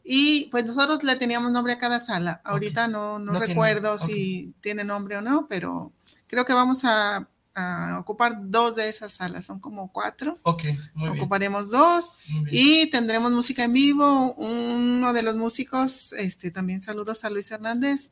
[0.03, 2.41] Y pues nosotros le teníamos nombre a cada sala.
[2.43, 3.99] Ahorita no, no, No tiene, recuerdo ok.
[3.99, 5.91] si tiene nombre o no, pero
[6.25, 7.27] creo que vamos a,
[7.59, 9.45] a ocupar dos de esas salas.
[9.45, 10.37] Son como cuatro.
[10.43, 11.21] Ok, muy bien.
[11.21, 12.67] Ocuparemos dos muy bien.
[12.67, 14.33] y tendremos música en vivo.
[14.35, 18.11] Uno de los músicos, este, también saludos a Luis Hernández.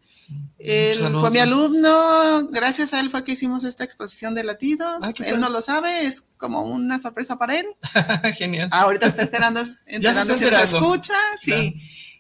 [0.60, 4.98] Él Saludos, fue mi alumno, gracias a él fue que hicimos esta exposición de latidos.
[5.02, 7.66] Ah, él no lo sabe, es como una sorpresa para él.
[8.36, 8.68] Genial.
[8.72, 9.62] Ahorita está enterando,
[10.00, 11.52] Ya se está enterando si lo escucha, sí.
[11.52, 11.72] Claro.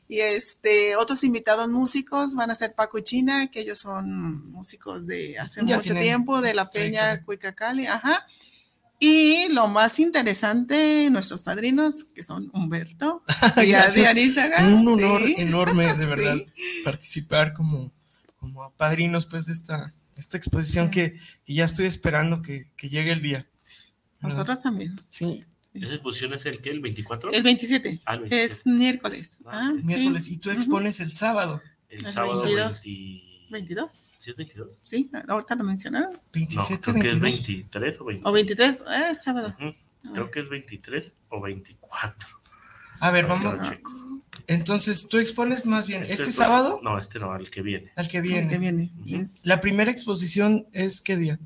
[0.10, 5.06] Y este, otros invitados músicos van a ser Paco y China, que ellos son músicos
[5.06, 7.26] de hace Ya mucho tienen tiempo, de la Sí, Peña claro.
[7.26, 8.26] Cuicacali, ajá.
[9.00, 13.22] Y lo más interesante, nuestros padrinos, que son Humberto
[13.58, 14.08] y Gracias.
[14.08, 14.66] Adrián Izaga.
[14.68, 15.36] Un honor sí.
[15.38, 16.82] enorme, de verdad, Sí.
[16.84, 17.92] participar como,
[18.40, 20.92] como padrinos pues, de esta, esta exposición Sí.
[20.92, 23.46] que, que ya estoy esperando que, que llegue el día.
[24.22, 25.00] Nosotros también.
[25.10, 25.46] Sí,
[25.82, 26.70] ¿Esa exposición es el qué?
[26.72, 27.32] ¿El 24?
[27.32, 28.02] El 27.
[28.06, 28.44] Ah, el 27.
[28.54, 29.40] Es miércoles.
[29.46, 29.84] Ah, Ah, sí.
[29.86, 30.28] miércoles.
[30.30, 32.84] Y tú expones el sábado, El el sábado 22.
[32.84, 34.06] 20 22.
[34.20, 34.68] ¿Sí es 22?
[34.82, 36.12] Sí, ahorita lo mencionaron.
[36.14, 37.48] No, 27, creo que es 22.
[37.48, 38.28] 23 o 20.
[38.28, 38.84] O 23.
[38.88, 39.56] Ah, es sábado.
[39.60, 42.30] Ujú, Creo que es 23 o 24.
[43.00, 43.56] A ver, vamos.
[44.48, 47.92] Entonces, tú expones más bien este fue- sábado No, este no, el que viene.
[47.96, 48.50] al que El viene.
[48.50, 48.92] que viene.
[49.06, 49.16] Ujú.
[49.18, 51.40] Es, La primera exposición es qué día?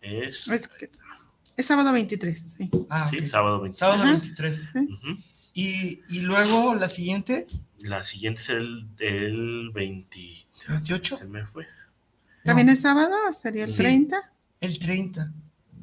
[0.00, 0.90] Es, es, que-
[1.56, 2.38] es sábado 23.
[2.58, 2.70] Sí.
[2.88, 3.24] Ah, sí, ok.
[3.26, 3.78] sábado 23.
[3.78, 4.12] Sábado Ajá.
[4.12, 4.64] 23.
[4.74, 5.18] Ujú.
[5.54, 7.46] Y, y luego la siguiente,
[7.80, 10.18] La siguiente es el, el 20.
[10.68, 11.66] 28, Se me fue.
[12.44, 12.72] ¿También No.
[12.72, 13.16] es sábado?
[13.32, 13.78] ¿Sería el Sí.
[13.78, 14.32] 30?
[14.60, 15.32] el 30.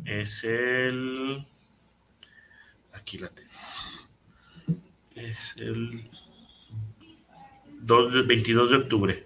[0.05, 1.45] Es el.
[2.93, 3.49] Aquí la tengo.
[5.15, 6.10] Es el.
[7.82, 9.25] 2 de- 22 de octubre.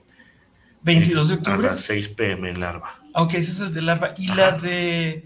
[0.83, 1.67] 22 de A octubre.
[1.67, 2.99] las 6 pm en Larva.
[3.13, 4.13] Ok, esa es de Larva.
[4.17, 4.35] Y Ajá.
[4.35, 5.23] la de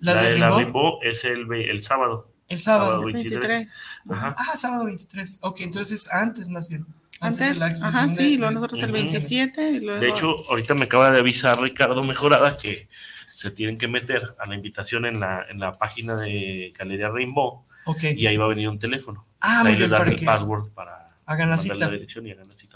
[0.00, 2.28] la, de la Rimbaud, es el, el sábado.
[2.48, 2.90] el sábado.
[2.90, 3.04] sábado.
[3.04, 3.40] 23.
[3.40, 3.68] 23.
[4.10, 4.34] Ajá.
[4.36, 5.38] Ah, sábado 23.
[5.42, 6.86] Ok, entonces antes más bien.
[7.22, 8.94] Antes, la ajá, sí, de- luego nosotros el Ujú.
[8.94, 10.00] 27 y luego...
[10.00, 12.88] De hecho, ahorita me acaba de avisar Ricardo Mejorada que
[13.26, 17.66] se tienen que meter a la invitación en la, en la página de Galería Rainbow
[17.84, 18.04] Ok.
[18.16, 19.26] y ahí va a venir un teléfono.
[19.40, 21.74] Ah, muy ahí les bien, dan para el que password para hagan la cita.
[21.74, 22.69] la dirección y hagan la cita.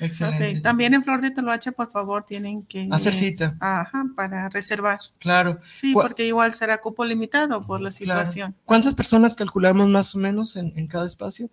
[0.00, 0.60] Excelente.
[0.60, 2.88] También en Flor de Toloache, por favor, tienen que...
[2.90, 4.98] Hacer cita, Ajá, para reservar.
[5.18, 5.58] claro.
[5.74, 8.22] Sí, Cu- porque igual será cupo limitado por la Claro.
[8.24, 8.56] situación.
[8.64, 11.48] ¿Cuántas personas calculamos más o menos en, en cada espacio?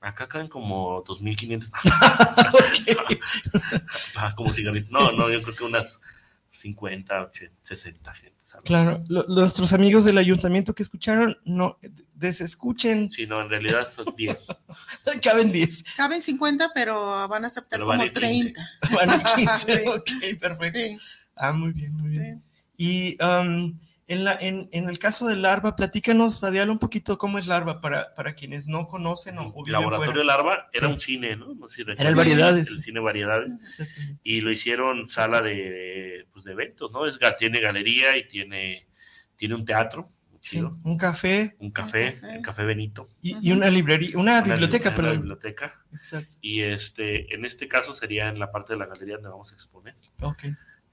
[0.00, 1.70] Acá caen como 2.500.
[2.54, 3.18] Ok.
[4.16, 4.90] Ah, como cigarritos.
[4.90, 6.00] No, no, yo creo que unas
[6.50, 8.33] 50, 80, 60 gente.
[8.54, 8.64] ¿Sabes?
[8.66, 11.78] Claro, lo- nuestros amigos del ayuntamiento que escucharon, no,
[12.14, 14.38] desescuchen, Sí, no, en realidad son 10.
[15.22, 18.52] caben 10, Caben 50, pero van a aceptar Pero como vale 15.
[18.52, 18.70] 30.
[18.94, 19.88] van a 15, Sí.
[19.88, 20.78] ok, perfecto.
[20.78, 20.96] Sí,
[21.36, 22.42] Ah, muy bien, muy bien.
[22.76, 23.16] sí.
[23.18, 27.38] Y um, en, la, en, en el caso de Larva, platícanos, Fadial, un poquito cómo
[27.38, 30.24] es Larva para, para quienes no conocen o, o laboratorio fuera.
[30.24, 30.92] Larva era Sí.
[30.94, 31.54] un cine, ¿no?
[31.54, 32.14] No sé si Era el.
[32.14, 32.70] Variedades.
[32.70, 33.52] El cine Variedades.
[34.22, 37.06] Y lo hicieron sala de, pues, de eventos, ¿no?
[37.06, 38.86] Es, ga- tiene galería y tiene,
[39.36, 40.10] tiene un teatro,
[40.46, 43.08] Sí, un café un café, el Café Benito.
[43.22, 45.16] y, y una librería, una, una biblioteca, una perdón.
[45.20, 45.82] biblioteca.
[45.94, 46.36] Exacto.
[46.42, 49.54] Y este, en este caso sería en la parte de la galería donde vamos a
[49.54, 49.96] exponer.
[50.20, 50.44] Ok,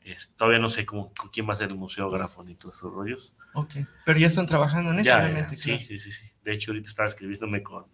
[0.03, 2.91] Es- todavía no sé cómo, con quién va a ser el museógrafo ni todos esos
[2.93, 3.33] rollos.
[3.53, 3.75] ok.
[4.05, 5.55] Pero ya están trabajando en eso, Ya, ya, obviamente.
[5.57, 5.79] sí, claro.
[5.87, 6.25] sí, sí, sí.
[6.43, 7.85] De hecho, ahorita estaba escribiéndome con,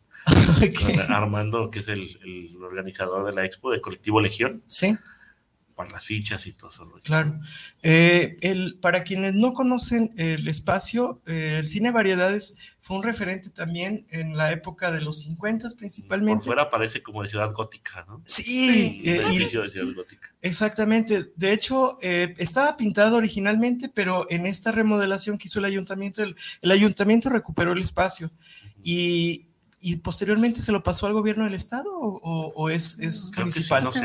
[1.09, 4.97] Armando, que es el, el organizador de la expo de Colectivo Legión, Sí,
[5.77, 6.91] para las fichas y todo eso.
[7.03, 7.39] claro.
[7.83, 13.49] Eh, el, para quienes no conocen el espacio, eh, el cine Variedades fue un referente
[13.51, 16.45] también en la época de los 50 Por principalmente.
[16.45, 18.21] fuera parece como de ciudad gótica, ¿no?
[18.25, 20.33] Sí, Un eh, y- edificio de ciudad gótica.
[20.41, 21.31] exactamente.
[21.35, 26.35] De hecho, eh, estaba pintado originalmente, pero en esta remodelación que hizo el ayuntamiento, el,
[26.61, 28.31] el ayuntamiento recuperó el espacio
[28.81, 29.46] y,
[29.89, 33.45] y posteriormente se lo pasó al gobierno del estado o, o- o es, es Creo
[33.45, 33.83] que sí, municipal.
[33.85, 33.99] no sé.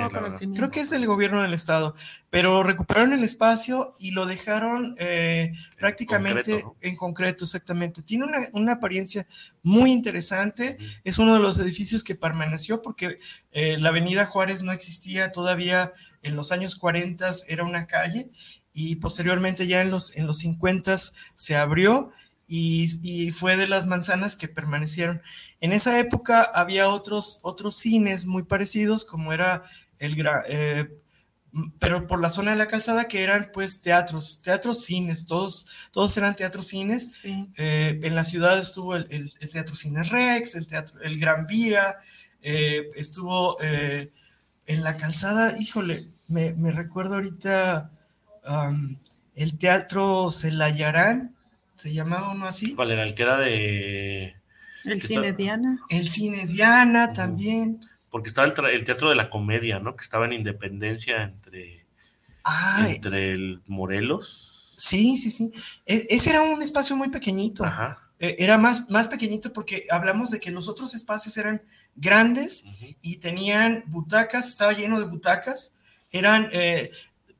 [0.55, 1.95] Creo que es del gobierno del estado,
[2.31, 6.89] pero recuperaron el espacio y lo dejaron eh, prácticamente concreto, ¿no?
[6.89, 8.03] en concreto, exactamente.
[8.03, 9.27] Tiene una, una apariencia
[9.65, 13.19] muy interesante, es uno de los edificios que permaneció porque
[13.51, 15.93] eh, la avenida Juárez no existía todavía
[16.23, 18.31] en los años 40, era una calle
[18.73, 20.97] y posteriormente ya en los, en los 50
[21.35, 22.13] se abrió
[22.47, 25.23] y, y fue de las manzanas que permanecieron.
[25.63, 29.63] En esa época había otros, otros cines muy parecidos, como era
[29.99, 30.15] el...
[30.49, 30.91] eh,
[31.79, 36.17] pero por la zona de la calzada que eran pues teatros, teatros cines, todos, todos
[36.17, 37.17] eran teatros cines.
[37.23, 37.49] Sí.
[37.57, 41.47] Eh, en la ciudad estuvo el, el- el Teatro Cine Rex, el, teatro, el Gran
[41.47, 41.99] Vía,
[42.43, 44.11] eh, estuvo eh,
[44.67, 45.99] en la calzada, híjole,
[46.29, 47.91] me, me recuerdo ahorita
[49.35, 51.35] el Teatro Celayarán,
[51.77, 53.03] se llamaba uno así, ¿Cuál era?
[53.05, 54.35] El que era de.
[54.85, 55.79] El Está- cine Diana.
[55.89, 57.81] el Cine Diana también.
[58.11, 59.95] Porque estaba el, Teatro de la Comedia, ¿no?
[59.97, 61.87] Que estaba en Independencia entre,
[62.45, 64.75] Ay, entre el Morelos.
[64.77, 65.51] sí, sí, sí.
[65.87, 67.65] E- ese era un espacio muy pequeñito.
[67.65, 67.99] Ajá.
[68.19, 71.61] Eh, era más, más pequeñito porque hablamos de que los otros espacios eran
[71.97, 72.65] grandes
[73.01, 75.77] y tenían butacas, estaba lleno de butacas,
[76.13, 76.91] eran, eh,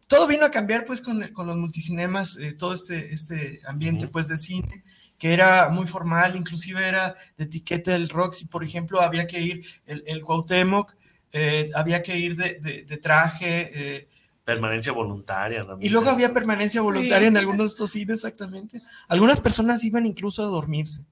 [0.09, 4.27] todo vino a cambiar pues con, con los multicinemas, eh, todo este, este ambiente pues
[4.29, 4.83] de cine,
[5.23, 9.65] que era muy formal, inclusive era de etiqueta del Roxy, por ejemplo, había que ir,
[9.87, 10.97] el, el Cuauhtémoc,
[11.31, 14.09] eh, había que ir de, de- de traje, eh,
[14.45, 15.63] Permanencia voluntaria.
[15.63, 15.93] y también.
[15.93, 17.27] luego había permanencia voluntaria Sí.
[17.27, 18.83] en algunos de estos cines, exactamente.
[19.07, 21.07] Algunas personas iban incluso a dormirse.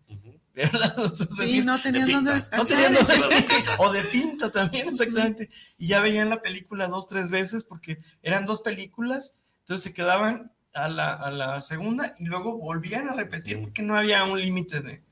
[0.57, 0.93] ¿verdad?
[0.99, 2.57] O sea, Sí, decir, no tenían de dónde pinta.
[2.57, 2.93] no descansar.
[2.93, 5.49] tenían o de pinta también, exactamente.
[5.79, 10.51] Y ya veían la película dos, tres veces porque eran dos películas, entonces se quedaban
[10.73, 14.81] a la, a la segunda y luego volvían a repetir porque no había un límite
[14.81, 15.03] de,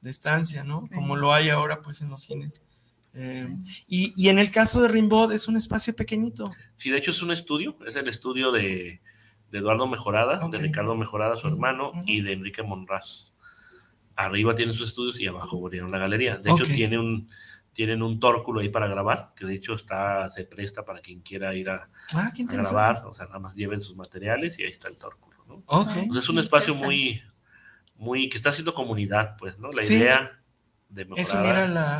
[0.00, 0.82] de estancia, ¿no?
[0.82, 0.94] Sí.
[0.94, 2.62] Como lo hay ahora pues en los cines.
[3.14, 3.48] Eh,
[3.86, 6.52] y, y en el caso de Rimbaud es un espacio pequeñito.
[6.76, 9.00] Sí, de hecho es un estudio, es el estudio de,
[9.50, 13.32] de Eduardo Mejorada, de Ricardo Mejorada, su hermano, y de Enrique Monraz.
[14.14, 16.36] Arriba tienen sus estudios y abajo abrieron la galería.
[16.36, 17.28] De hecho, tiene un,
[17.78, 21.54] tienen un tórculo ahí para grabar, que de hecho está, se presta para quien quiera
[21.54, 24.88] ir a, Ah, a grabar, o sea, nada más lleven sus materiales y ahí está
[24.88, 25.62] el tórculo, ¿no?
[25.66, 25.86] Ok.
[25.86, 27.22] O sea, es un espacio muy,
[27.94, 29.70] muy, que está haciendo comunidad, pues, ¿no?
[29.70, 29.94] La Sí.
[29.94, 30.28] idea
[30.88, 31.40] de Es Mejorada.
[31.44, 31.98] unir a la,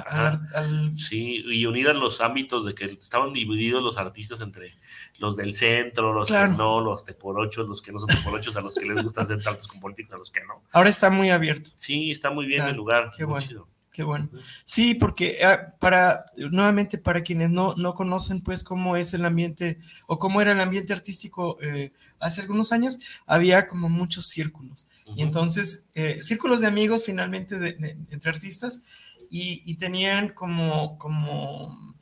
[0.52, 4.74] al, Sí, y unir a los ámbitos de que estaban divididos los artistas entre
[5.18, 6.50] los del centro, los Claro.
[6.50, 8.74] que no, los de por ocho, los que no son de por ocho, a los
[8.74, 10.64] que les gusta hacer tratos con políticos, a los que no.
[10.72, 11.70] Ahora está muy abierto.
[11.76, 13.10] Sí, está muy bien Claro, el lugar.
[13.16, 13.46] qué muy bueno.
[13.46, 13.68] chido.
[13.98, 14.28] Qué bueno.
[14.64, 19.80] Sí, porque ah, para, nuevamente, para quienes no, no conocen, pues, cómo es el ambiente
[20.06, 24.86] o cómo era el ambiente artístico eh, hace algunos años, había como muchos círculos.
[25.04, 25.22] Y Ujú.
[25.22, 28.82] entonces, eh, círculos de amigos finalmente de- de- entre artistas
[29.28, 31.92] y, y tenían como, como,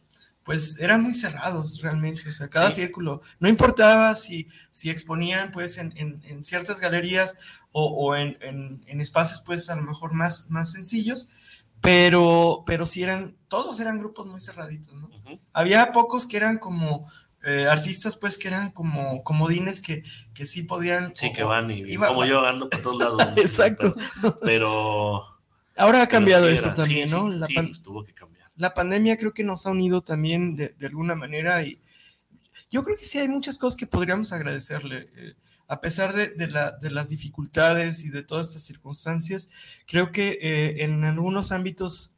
[0.44, 2.28] pues, eran muy cerrados realmente.
[2.28, 2.82] O sea, cada Sí.
[2.82, 7.38] círculo, no importaba si, si exponían, pues, en, en- en ciertas galerías
[7.72, 11.28] o, o en, en- en espacios, pues, a lo mejor más, más sencillos,
[11.80, 15.10] pero, pero sí eran, todos eran grupos muy cerraditos, ¿no?
[15.52, 17.08] Había pocos que eran como
[17.44, 20.02] eh, artistas, pues, que eran como comodines que,
[20.34, 21.14] que sí podían.
[21.16, 23.32] Sí, o- que van y iba- como yo ando por todos lados.
[23.36, 23.94] Exacto.
[24.42, 25.22] Pero.
[25.76, 27.30] Ahora ha cambiado esto también, sí, ¿no?
[27.30, 28.50] sí, La, pan- pues tuvo que cambiar.
[28.56, 31.78] la pandemia creo que nos ha unido también de, de alguna manera y
[32.70, 35.10] yo creo que sí hay muchas cosas que podríamos agradecerle.
[35.14, 35.34] eh,
[35.68, 39.50] a pesar de, de la- de las dificultades y de todas estas circunstancias,
[39.87, 42.12] creo que eh, en algunos ámbitos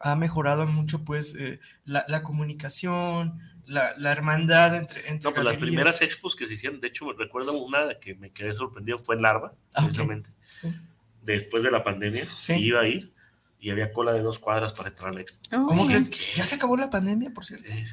[0.00, 5.44] ha mejorado mucho pues eh, la, la comunicación, la, la hermandad entre, entre No, pues
[5.44, 8.98] las primeras expos que se hicieron, de hecho, recuerdo una de que me quedé sorprendido,
[8.98, 10.30] fue en Larva, Ah, precisamente.
[10.60, 10.74] Sí.
[11.22, 12.54] Después de la pandemia, Sí.
[12.54, 13.12] iba a ir
[13.58, 15.38] y había cola de dos cuadras para entrar a la expo.
[15.66, 16.10] ¿Cómo Uy, crees?
[16.10, 16.18] ¿Qué?
[16.36, 17.72] ¿Ya se acabó la pandemia, por cierto?
[17.72, 17.86] Eh,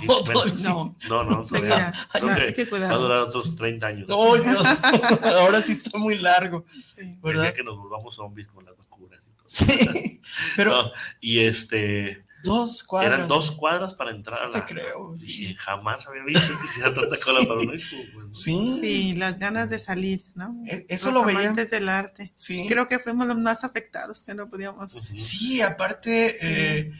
[0.00, 0.62] sí, bueno, sí.
[0.64, 1.92] No, no, no, todavía.
[2.12, 4.08] Hay que que Va a durar otros 30 años.
[4.10, 4.66] ¡Oh, Dios!
[5.22, 7.00] Ahora sí está muy largo, Sí.
[7.02, 7.42] El ¿verdad?
[7.44, 9.42] día que nos volvamos zombies con las vacunas y todo.
[9.44, 10.20] Sí,
[10.56, 13.14] pero No, y este, dos cuadras.
[13.14, 14.66] eran dos cuadras para entrar Sí a te la.
[14.66, 15.54] creo, Y sí.
[15.54, 17.96] jamás había visto que hiciera tanta cola para un expo.
[18.14, 18.26] güey.
[18.32, 20.56] Sí, Sí, las ganas de salir, ¿no?
[20.66, 21.52] E- eso Los lo veía.
[21.52, 22.32] del arte.
[22.34, 22.66] sí.
[22.68, 24.92] Creo que fuimos los más afectados, que no podíamos.
[24.94, 25.16] Ujú.
[25.18, 26.46] Sí, aparte, Sí.
[26.46, 26.92] eh,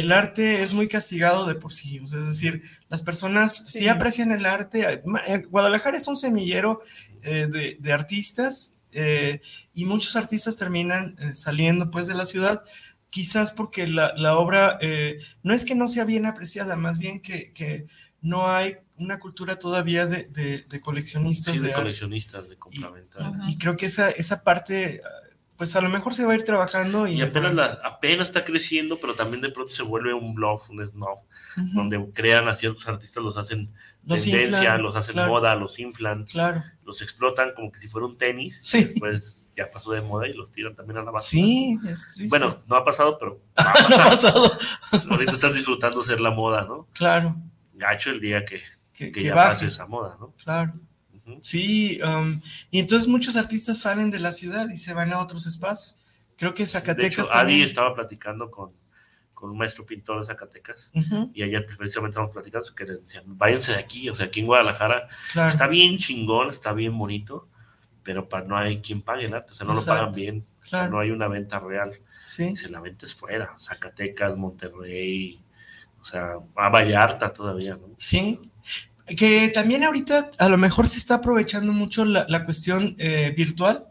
[0.00, 1.98] el arte es muy castigado de por sí.
[2.00, 3.88] o sea, es decir, las personas sí, Sí.
[3.88, 4.82] aprecian el arte.
[5.26, 6.80] Eh, Guadalajara es un semillero
[7.22, 9.40] eh, de, de artistas eh,
[9.74, 12.62] y muchos artistas terminan eh, saliendo pues de la ciudad.
[13.10, 17.20] Quizás porque la, la obra eh, no es que no sea bien apreciada, más bien
[17.20, 17.86] que, que
[18.20, 21.82] no hay una cultura todavía de, de- de coleccionistas Sí, de de arte.
[21.84, 23.18] coleccionistas, de compraventa.
[23.28, 23.50] Ajá.
[23.50, 25.00] Y creo que esa, esa parte,
[25.56, 27.06] pues a lo mejor se va a ir trabajando.
[27.06, 30.68] Y, Y apenas, la, apenas está creciendo, pero también de pronto se vuelve un bluff,
[30.70, 31.18] un snob,
[31.74, 33.72] donde crean a ciertos artistas, los hacen
[34.04, 35.32] Los tendencia, inflan, los hacen claro.
[35.32, 36.62] moda, los inflan, Claro.
[36.84, 38.58] los explotan como que si fuera un tenis.
[38.62, 38.94] Sí.
[38.98, 41.28] Pues ya pasó de moda y los tiran también a la basura.
[41.28, 42.28] Sí, es triste.
[42.38, 44.58] Bueno, no ha pasado, pero va a no ha pasado.
[45.10, 46.86] Ahorita están disfrutando ser la moda, ¿no?
[46.92, 47.34] Claro,
[47.72, 48.60] Gacho el día que,
[48.92, 50.34] que, que que ya baje, pase esa moda, ¿no?
[50.44, 50.74] Claro.
[51.42, 55.46] Sí, um, y entonces muchos artistas salen de la ciudad y se van a otros
[55.46, 56.00] espacios.
[56.36, 57.62] Creo que De Zacatecas Adi también.
[57.62, 58.72] estaba platicando con,
[59.34, 60.90] con un maestro pintor de Zacatecas
[61.34, 64.46] y ayer precisamente estábamos platicando que le decían, váyanse de aquí, o sea, aquí en
[64.46, 65.48] Guadalajara claro.
[65.50, 67.48] está bien chingón, está bien bonito,
[68.02, 70.62] pero para no hay quien pague el arte, o sea, no lo pagan bien, o
[70.62, 70.90] sea, Claro.
[70.90, 71.92] no hay una venta real.
[72.24, 75.40] Sí, Dice, la venta es fuera, Zacatecas, Monterrey,
[76.00, 77.88] o sea, a Vallarta todavía, ¿no?
[77.98, 78.40] sí.
[79.06, 83.84] Que también ahorita a lo mejor se está aprovechando mucho la, la cuestión eh, virtual.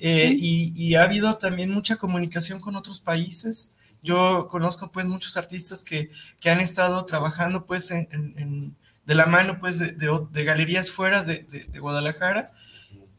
[0.00, 0.72] Eh, Sí.
[0.76, 3.76] y, y ha habido también mucha comunicación con otros países.
[4.02, 9.14] Yo conozco pues muchos artistas que, que han estado trabajando pues en, en- en- de
[9.14, 12.52] la mano pues de, de o- de galerías fuera de, de- de Guadalajara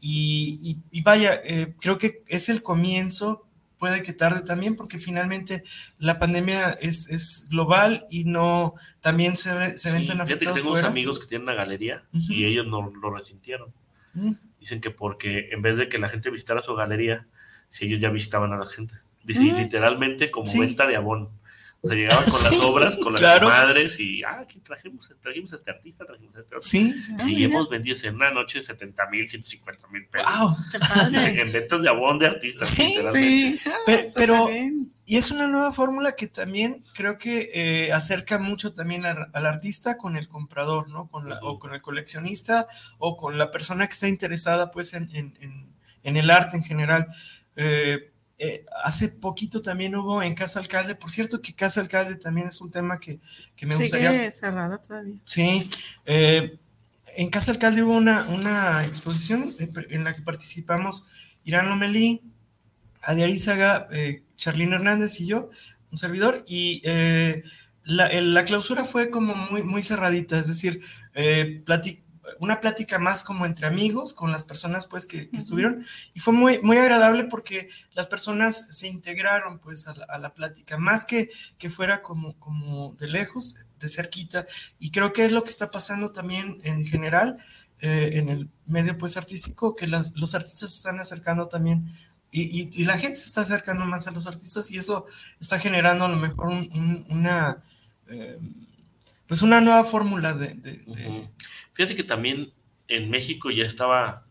[0.00, 3.46] y, y- y vaya, eh, creo que es el comienzo,
[3.78, 5.62] puede que tarde también porque finalmente
[5.98, 10.56] la pandemia es, es global y no, también se, ve- se ven Sí, tan afectados
[10.58, 13.72] tengo unos amigos que tienen una galería y ellos no lo resintieron.
[14.14, 17.26] Mm, Dicen que porque en vez de que la gente visitara su galería,
[17.70, 18.94] si ellos ya visitaban a la gente.
[19.22, 19.56] Dice, Mm.
[19.58, 20.58] literalmente como Sí.
[20.58, 21.28] venta de abón.
[21.80, 23.48] O sea, llegaban con las Sí, obras, con las claro.
[23.48, 26.60] madres y, ah, aquí trajimos, trajimos a este artista, trajimos a este otro.
[26.60, 30.26] Sí, Ah, y hemos vendido en una noche 70 mil, 150 mil pesos.
[30.38, 30.56] wow.
[30.72, 31.40] qué padre.
[31.42, 32.68] En ventas de abón de artistas.
[32.68, 32.94] Sí.
[33.14, 34.48] Sí, ah, Pero-
[35.10, 39.46] y es una nueva fórmula que también creo que eh, acerca mucho también al, al
[39.46, 41.08] artista con el comprador, ¿no?
[41.08, 42.66] Con la, o con el coleccionista
[42.98, 45.72] o con la persona que está interesada pues en, en- en-
[46.02, 47.06] en el arte en general.
[47.56, 52.48] Eh, eh, hace poquito también hubo en Casa Alcalde, por cierto que Casa Alcalde también
[52.48, 53.18] es un tema que,
[53.56, 55.16] que me gustaría Sigue cerrada todavía.
[55.24, 55.68] Sí,
[56.06, 56.56] eh,
[57.16, 61.06] en Casa Alcalde hubo una, una exposición en la que participamos
[61.44, 62.22] Irán Lomelí,
[63.02, 65.50] Adi Arizaga, eh, Charlene Hernández y yo,
[65.90, 67.42] un servidor, y eh,
[67.84, 70.80] la, la clausura fue como muy, muy cerradita, es decir,
[71.14, 72.00] eh, plati-
[72.40, 75.84] una plática más como entre amigos con las personas pues que, que estuvieron.
[76.14, 80.34] Y fue muy, muy agradable porque las personas se integraron pues a la, a la
[80.34, 84.46] plática, más que que fuera como, como de lejos, de cerquita,
[84.78, 87.36] y creo que es lo que está pasando también en general
[87.80, 91.86] eh, en el medio pues artístico, que las, los artistas se están acercando también.
[92.30, 95.06] Y, y- y la gente se está acercando más a los artistas y eso
[95.40, 97.62] está generando a lo mejor un- un- una
[98.08, 98.38] eh,
[99.26, 101.30] pues una nueva fórmula de, de-.
[101.78, 102.52] Fíjate que también
[102.88, 104.26] en México ya estaba,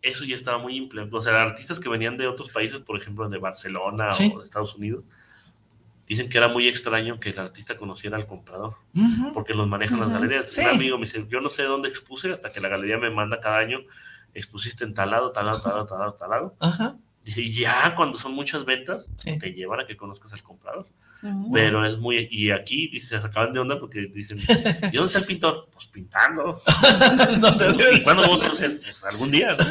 [0.00, 1.18] eso ya estaba muy implementado.
[1.20, 4.32] O sea, artistas que venían de otros países, por ejemplo, de Barcelona Sí.
[4.34, 5.04] o de Estados Unidos,
[6.08, 8.76] dicen que era muy extraño que el artista conociera al comprador,
[9.34, 10.50] porque los manejan las galerías.
[10.50, 10.62] Sí.
[10.64, 13.40] Un amigo me dice, yo no sé dónde expuse hasta que la galería me manda
[13.40, 13.80] cada año,
[14.32, 16.56] expusiste en tal lado, tal lado, tal lado, tal lado, tal lado.
[16.60, 19.38] Ajá, Y ya cuando son muchas ventas, sí.
[19.38, 20.88] te llevan a que conozcas al comprador.
[21.52, 22.28] Pero es muy.
[22.30, 25.68] Y aquí dice, se sacaban de onda porque dicen: ¿Y dónde está el pintor?
[25.72, 26.60] Pues pintando.
[27.94, 28.78] ¿Y cuándo conocer?
[28.78, 29.64] Pues algún día, ¿no?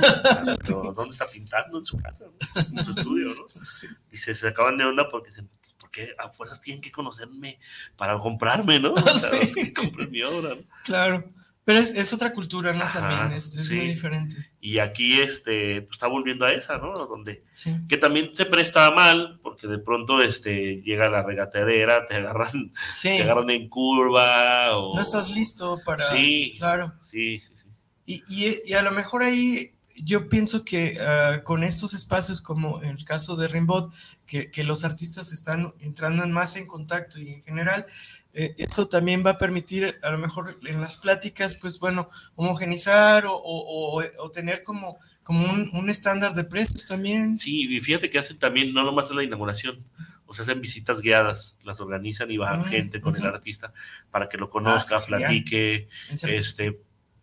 [0.62, 1.80] Pero ¿dónde está pintando?
[1.80, 2.80] En su casa, ¿no?
[2.80, 3.66] En su estudio, ¿no?
[3.66, 3.88] Sí.
[4.12, 7.60] Dice, se sacaban de onda porque dicen: "Pues, ¿Por qué a fuerzas tienen que conocerme
[7.98, 8.94] para comprarme, ¿no?
[8.94, 9.74] O sea, Sí.
[9.74, 10.62] compren mi obra, ¿no?
[10.84, 11.24] Claro,
[11.70, 12.84] pero es, es otra cultura, ¿no?
[12.84, 13.76] Ajá, También es, es sí.
[13.76, 14.50] muy diferente.
[14.60, 17.06] Y aquí este, pues, está volviendo a esa, ¿no?
[17.06, 17.76] Donde Sí.
[17.88, 23.10] que también se presta mal, porque de pronto este, llega la regateadera, te agarran, Sí.
[23.10, 24.76] te agarran en curva.
[24.80, 24.96] O...
[24.96, 26.12] No estás listo para.
[26.12, 26.56] Sí.
[26.58, 26.92] Claro.
[27.06, 27.70] Sí, sí, sí.
[28.08, 32.82] Y, y- y a lo mejor ahí yo pienso que ah, con estos espacios, como
[32.82, 33.94] en el caso de Rimbot,
[34.26, 37.86] que, que los artistas están entrando en más en contacto y en general,
[38.34, 43.26] eh, eso también va a permitir a lo mejor en las pláticas, pues bueno, homogenizar
[43.26, 47.38] o, o- tener como, como un, un estándar de precios también.
[47.38, 49.84] Sí, y fíjate que hacen también, no nomás en la inauguración,
[50.28, 53.74] o sea, hacen visitas guiadas, las organizan y va Ah, gente con el artista
[54.12, 55.20] para que lo conozca, Ah, genial.
[55.22, 55.88] platique,
[56.28, 56.80] este,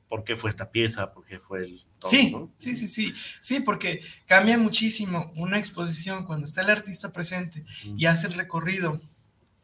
[0.08, 2.52] por qué fue esta pieza, por qué fue el todo, Sí, ¿no?
[2.56, 7.64] sí, sí, sí, sí, porque cambia muchísimo una exposición cuando está el artista presente
[7.96, 9.00] y hace el recorrido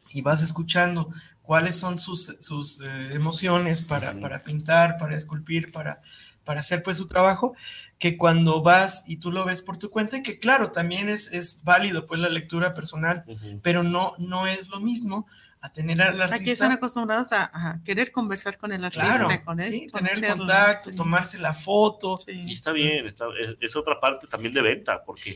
[0.09, 1.09] y vas escuchando
[1.43, 6.01] cuáles son sus, sus eh, emociones para, para pintar, para esculpir, para,
[6.43, 7.53] para hacer pues su trabajo,
[7.99, 11.31] que cuando vas y tú lo ves por tu cuenta, y que claro, también es,
[11.31, 13.59] es válido pues la lectura personal, Ujú.
[13.61, 15.27] pero no, no es lo mismo
[15.61, 16.35] a tener al artista.
[16.35, 20.35] Aquí están acostumbrados a, a querer conversar con el artista, Claro, con él, sí, tener
[20.37, 20.95] contacto, sí.
[20.97, 22.17] tomarse la foto.
[22.17, 22.31] Sí.
[22.47, 25.33] Y está bien, está- es, es otra parte también de venta, porque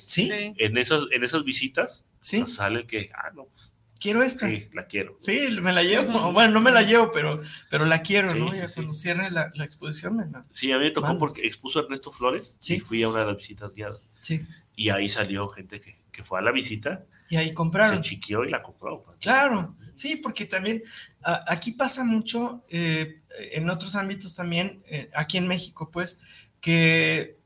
[0.57, 4.47] en esas, en esas visitas sí, pues, sale que, ah, no, pues, quiero esta.
[4.47, 5.15] sí, la quiero.
[5.19, 6.31] Sí, me la llevo.
[6.33, 7.39] Bueno, no me la llevo, pero,
[7.69, 8.51] pero la quiero, Sí, ¿no?
[8.51, 8.73] sí, Ya sí.
[8.75, 11.19] cuando cierre la, la exposición, me la- Sí, a mí me tocó Vamos.
[11.19, 12.75] porque expuso Ernesto Flores Sí.
[12.75, 13.99] y fui a una de las visitas guiadas.
[14.21, 14.45] Sí.
[14.75, 18.01] Y ahí salió gente que, que fue a la visita, Y ahí se compraron.
[18.01, 19.01] chiqueó y la compró.
[19.03, 19.17] pues.
[19.19, 20.81] Claro, sí, porque también
[21.23, 23.21] a- aquí pasa mucho, eh,
[23.51, 26.19] en otros ámbitos también, eh, aquí en México, pues,
[26.61, 27.37] que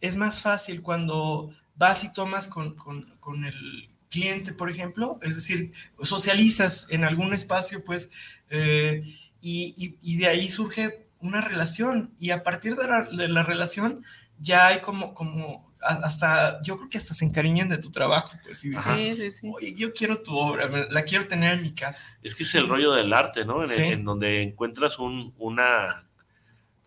[0.00, 5.36] es más fácil cuando vas y tomas con, con- con el cliente, por ejemplo, es
[5.36, 8.10] decir, socializas en algún espacio, pues,
[8.50, 9.02] eh,
[9.40, 13.42] y, y- y de ahí surge una relación, y a partir de la, de la
[13.42, 14.04] relación
[14.38, 18.32] ya hay como, como, a- hasta, yo creo que hasta se encariñan de tu trabajo,
[18.42, 18.96] pues, y dicen.
[18.96, 19.52] Sí, sí, sí.
[19.54, 22.08] Oye, yo quiero tu obra, me- la quiero tener en mi casa.
[22.22, 23.62] Es que es el rollo del arte, ¿no?
[23.62, 23.82] En, Sí.
[23.82, 26.06] en donde encuentras un, una,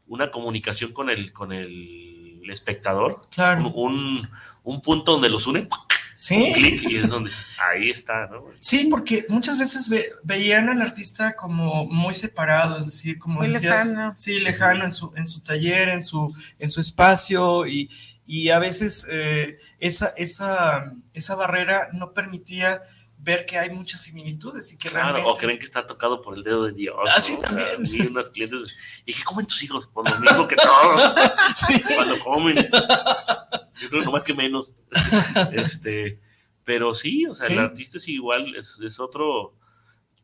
[0.07, 3.69] una comunicación con el, con el espectador, un, Claro.
[3.69, 4.29] un,
[4.63, 5.69] un punto donde los une,
[6.13, 7.31] un Sí, clic, y es donde
[7.73, 8.45] ahí está, ¿no?
[8.59, 13.47] sí, porque muchas veces ve- veían al artista como muy separado, es decir, como Muy
[13.49, 14.13] decías, lejano.
[14.15, 17.89] sí, lejano en su, en su taller, en su, en su espacio, y,
[18.27, 22.81] y a veces eh, esa, esa, esa barrera no permitía
[23.23, 25.29] ver que hay muchas similitudes y que Claro, realmente...
[25.29, 26.95] o creen que está tocado por el dedo de Dios.
[27.15, 27.37] Ah, sí, ¿no?
[27.39, 28.07] O sea, también.
[28.09, 29.89] unos clientes, y dije, ¿comen tus hijos?
[29.93, 31.13] Pues lo mismo que todos,
[31.55, 31.81] Sí.
[31.95, 32.55] cuando comen.
[32.55, 34.73] Yo creo que nomás que menos.
[35.53, 36.19] Este,
[36.63, 37.53] pero sí, o sea, Sí.
[37.53, 39.55] el artista es igual, es, es otro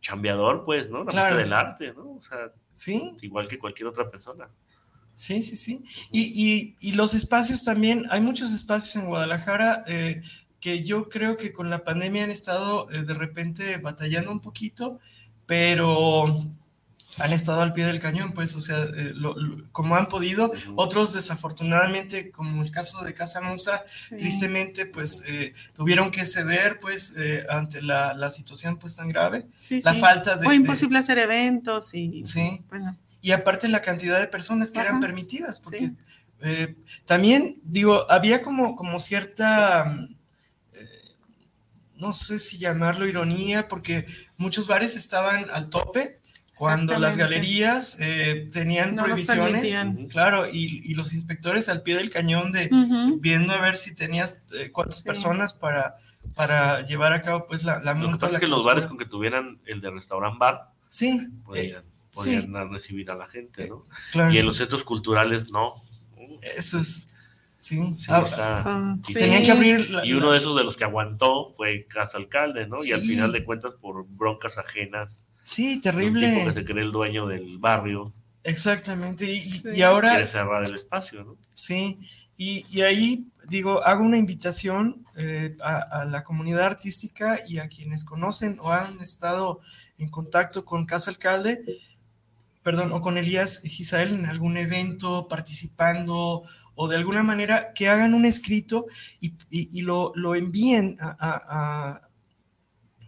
[0.02, 1.04] chambeador, pues, ¿no?
[1.04, 1.38] La Claro.
[1.38, 2.12] del arte, ¿no?
[2.16, 4.48] O sea, Sí, igual que cualquier otra persona.
[5.16, 5.84] Sí, sí, sí.
[6.12, 10.22] Y, y- y los espacios también, hay muchos espacios en Guadalajara, eh,
[10.60, 15.00] que yo creo que con la pandemia han estado eh, de repente batallando un poquito,
[15.46, 16.26] pero
[17.18, 20.54] han estado al pie del cañón, pues, o sea, eh, lo- lo- como han podido.
[20.76, 24.16] Otros, desafortunadamente, como el caso de Casa Musa, Sí.
[24.16, 29.48] tristemente, pues, eh, tuvieron que ceder, pues, eh, ante la, la situación, pues, tan grave.
[29.58, 30.00] Sí, la sí.
[30.00, 32.64] falta de- Fue de- imposible hacer eventos y Sí.
[32.70, 35.02] bueno, Y aparte la cantidad de personas que eran Ajá.
[35.02, 35.96] permitidas, porque Sí.
[36.42, 40.08] eh, también, digo, había como, como cierta,
[42.00, 44.06] no sé si llamarlo ironía, porque
[44.38, 46.18] muchos bares estaban al tope
[46.56, 49.74] cuando las galerías eh, tenían No prohibiciones,
[50.10, 52.70] claro, y, y los inspectores al pie del cañón de
[53.20, 55.04] viendo a ver si tenías eh, cuántas Sí.
[55.06, 55.96] personas para,
[56.36, 58.26] para llevar a cabo pues la, la Lo que multa.
[58.28, 61.84] pasa es que los bares con que tuvieran el de restaurant bar Sí, eh, podían,
[62.14, 62.48] sí.
[62.48, 63.86] podían recibir a la gente, ¿no?
[64.12, 64.34] claro.
[64.34, 65.76] Y en los centros culturales no.
[66.42, 67.14] Eso es,
[67.60, 67.94] sí.
[67.96, 69.14] Sí, Ah, está- Ah, y sí.
[69.14, 72.66] Tenían que abrir la- Y uno de esos de los que aguantó fue Casa Alcalde,
[72.68, 72.78] ¿no?
[72.84, 76.54] Y al final de cuentas, por broncas ajenas, Sí, un tipo que terrible.
[76.54, 79.26] se cree el dueño del barrio Exactamente.
[79.26, 79.70] Y, y- Sí.
[79.76, 81.38] y ahora, quiere cerrar el espacio, ¿no?
[81.54, 82.00] sí,
[82.38, 87.68] y, y ahí digo, hago una invitación eh, a, a la comunidad artística y a
[87.68, 89.60] quienes conocen o han estado
[89.98, 91.64] en contacto con Casa Alcalde,
[92.64, 96.44] perdón, o con Elías Gisael en algún evento, participando
[96.82, 98.86] o de alguna manera que hagan un escrito
[99.20, 102.02] y, y- y lo, lo envíen a, a-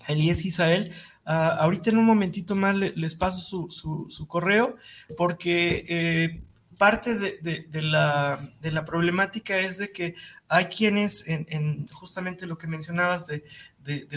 [0.08, 0.92] a Elías Gisael.
[1.26, 4.76] Ah, ahorita en un momentito más le- les paso su, su- su correo
[5.16, 6.42] porque eh,
[6.78, 10.16] parte de, de- de la, de la problemática es de que
[10.50, 13.46] hay quienes en, en justamente lo que mencionabas de,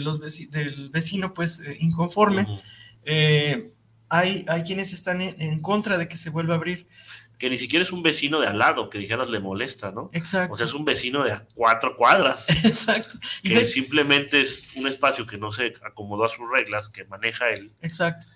[0.01, 2.41] los veci- del vecino pues eh, inconforme,
[3.05, 3.71] eh,
[4.09, 6.87] hay, hay quienes están en, en contra de que se vuelva a abrir.
[7.37, 10.09] Que ni siquiera es un vecino de al lado, que dijeras le molesta, ¿no?
[10.13, 10.53] Exacto.
[10.53, 13.17] O sea, es un vecino de a cuatro cuadras, Exacto.
[13.43, 17.03] Y que de- simplemente es un espacio que no se acomodó a sus reglas, que
[17.05, 18.27] maneja él, exacto.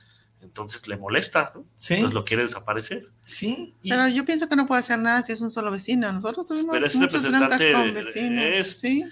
[0.41, 1.65] entonces le molesta, ¿no?
[1.75, 3.09] Sí, Entonces lo quiere desaparecer.
[3.21, 3.75] sí.
[3.81, 6.11] y- Pero yo pienso que no puede hacer nada si es un solo vecino.
[6.11, 8.43] Nosotros tuvimos Pero es muchas broncas con vecinos.
[8.45, 9.05] es- sí,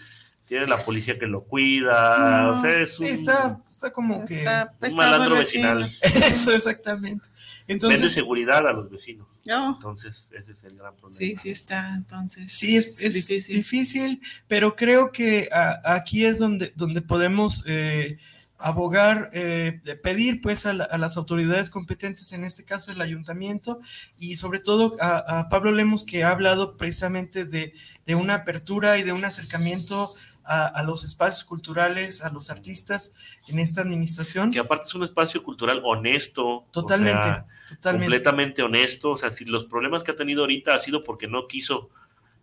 [0.47, 4.25] Tiene la policía que lo cuida, No, o sea, es sí, un- está, está como
[4.25, 4.35] que...
[4.39, 5.91] está un malandro vecinal.
[6.01, 7.27] Eso, exactamente.
[7.67, 9.27] Vende Entonces, seguridad a los vecinos.
[9.45, 11.17] No, Entonces, ese es el gran problema.
[11.19, 12.51] sí, sí está, entonces.
[12.51, 13.55] Sí, es, es difícil.
[13.57, 14.21] difícil.
[14.47, 18.17] pero creo que a- aquí es donde, donde podemos eh,
[18.59, 23.79] abogar, eh, pedir pues a, la- a las autoridades competentes, en este caso el ayuntamiento,
[24.17, 27.73] y sobre todo a, a Pablo Lemos, que ha hablado precisamente de,
[28.05, 30.09] de una apertura y de un acercamiento
[30.47, 33.13] a, a los espacios culturales, a los artistas
[33.47, 34.51] en esta administración.
[34.51, 36.65] Que aparte es un espacio cultural honesto.
[36.71, 38.05] Totalmente, o sea, totalmente.
[38.07, 39.11] completamente honesto.
[39.11, 41.89] O sea, si los problemas que ha tenido ahorita ha sido porque no quiso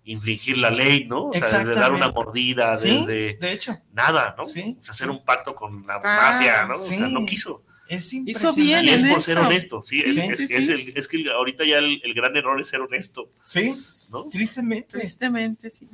[0.05, 1.29] infringir la ley, ¿no?
[1.29, 4.45] O sea, desde dar una mordida, Sí, desde de hecho, nada, ¿no?
[4.45, 6.75] Sí, O sea, hacer un pacto con la Ah, mafia, ¿no?
[6.75, 7.65] O sea, no quiso.
[7.89, 10.01] es Hizo bien Y es en por ser honesto, sí.
[10.01, 10.55] Sí, es, sí, es- sí.
[10.57, 13.75] es el- es que ahorita ya el, el gran error es ser honesto, Sí,
[14.13, 14.25] ¿no?
[14.31, 14.99] tristemente.
[14.99, 15.89] Tristemente, sí.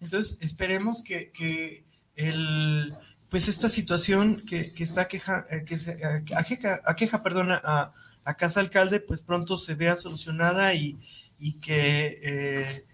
[0.00, 1.84] Entonces, esperemos que, que
[2.16, 2.94] el,
[3.30, 7.60] pues esta situación que, que está queja, eh, que se eh, que aqueja, aqueja, perdona,
[7.64, 7.90] a,
[8.24, 10.98] a Casa Alcalde, pues pronto se vea solucionada y,
[11.38, 12.84] y que eh,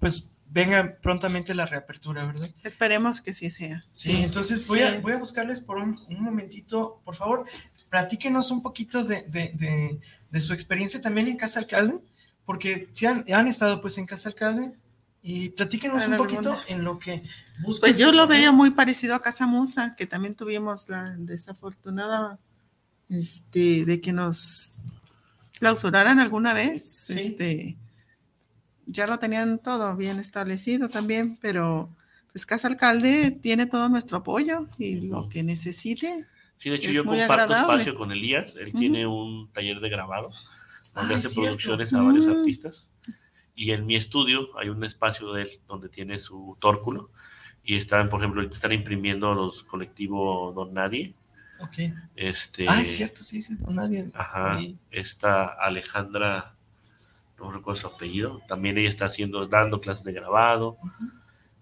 [0.00, 2.48] pues venga prontamente la reapertura, ¿verdad?
[2.64, 3.84] Esperemos que sí sea.
[3.90, 7.44] Sí, entonces voy, a, voy a buscarles por un, un momentito, por favor,
[7.90, 10.00] platíquenos un poquito de, de- de-
[10.30, 11.98] de su experiencia también en Casa Alcalde,
[12.44, 14.72] porque si han, han estado pues en Casa Alcalde
[15.22, 17.22] y platíquenos En un poquito en lo que
[17.62, 17.80] buscan.
[17.90, 22.38] Pues yo lo veo muy parecido a Casa Musa, que también tuvimos la desafortunada
[23.08, 24.82] este, de que nos
[25.58, 27.06] clausuraran alguna vez.
[27.08, 27.18] Sí.
[27.18, 27.76] Este,
[28.86, 31.90] ya lo tenían todo bien establecido también, pero
[32.32, 36.26] pues Casa Alcalde tiene todo nuestro apoyo y lo que necesite.
[36.58, 37.82] Sí, de hecho Es yo muy comparto agradable.
[37.82, 38.78] espacio con Elías, él Ujú.
[38.78, 40.28] tiene un taller de grabado
[40.94, 42.30] donde Ah, hace producciones a varios Mm.
[42.30, 42.88] artistas
[43.60, 47.10] y en mi estudio hay un espacio de él donde tiene su tórculo
[47.64, 51.12] y están, por ejemplo, ahorita están imprimiendo los colectivos Don Nadie,
[51.60, 51.92] Ok.
[52.14, 54.10] este, Ah, es cierto, sí, sí, no, nadie.
[54.14, 54.76] ajá, Sí.
[54.92, 56.54] esta Alejandra,
[57.36, 60.78] no recuerdo su apellido, también ella está haciendo, dando clases de grabado,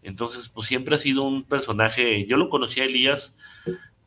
[0.03, 3.35] entonces pues siempre ha sido un personaje, yo lo conocí a Elías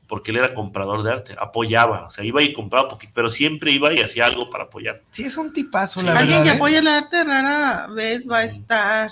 [0.10, 3.72] porque él era comprador de arte, apoyaba, o sea, iba y compraba poquito, pero siempre
[3.72, 5.02] iba y hacía algo para apoyar.
[5.12, 6.44] Sí, es un tipazo, la Alguien verdad.
[6.44, 6.56] que ¿eh?
[6.56, 9.10] apoya el arte rara vez va a estar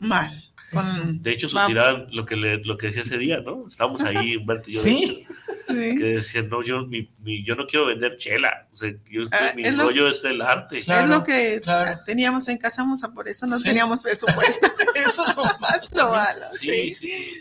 [0.00, 0.44] mal.
[0.70, 3.64] Con- De hecho, su tirada, lo que, le, lo que decía ese día, ¿no?
[3.66, 5.04] Estábamos ahí, Humberto y yo, de Sí.
[5.04, 5.34] hecho,
[5.68, 5.74] Sí.
[5.96, 8.66] que decían, no, yo, mi, mi- yo no quiero vender chela.
[8.70, 10.80] O sea, yo estoy- Ah, mi es lo- rollo es el arte.
[10.82, 11.98] Claro, es lo que claro.
[12.04, 13.64] teníamos en Casa Musa, por eso no Sí.
[13.68, 14.66] teníamos presupuesto.
[14.94, 15.80] Eso es lo más.
[15.94, 17.32] Lo malo, Sí, sí.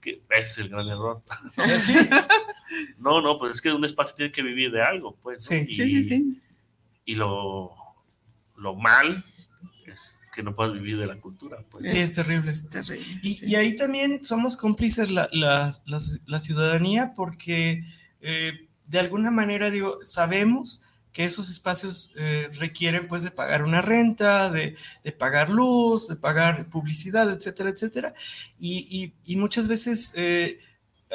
[0.00, 1.22] Es que ese es el gran error.
[1.78, 1.94] Sí,
[2.98, 5.50] No, no, pues es que un espacio tiene que vivir de algo, pues.
[5.50, 5.56] ¿no?
[5.56, 5.64] Sí.
[5.68, 6.42] Y, Sí, sí, sí.
[7.06, 7.72] y lo,
[8.56, 9.24] lo mal
[9.86, 11.88] es que no puedas vivir de la cultura, pues.
[11.88, 12.52] Sí, es terrible.
[12.70, 13.06] terrible.
[13.22, 13.46] Y, sí.
[13.50, 17.84] y ahí también somos cómplices la, la- la- la ciudadanía porque
[18.20, 20.82] eh, de alguna manera, digo, sabemos
[21.18, 26.14] que esos espacios eh, requieren pues de pagar una renta, de, de pagar luz, de
[26.14, 28.14] pagar publicidad, etcétera, etcétera.
[28.56, 30.60] Y, y- y muchas veces eh,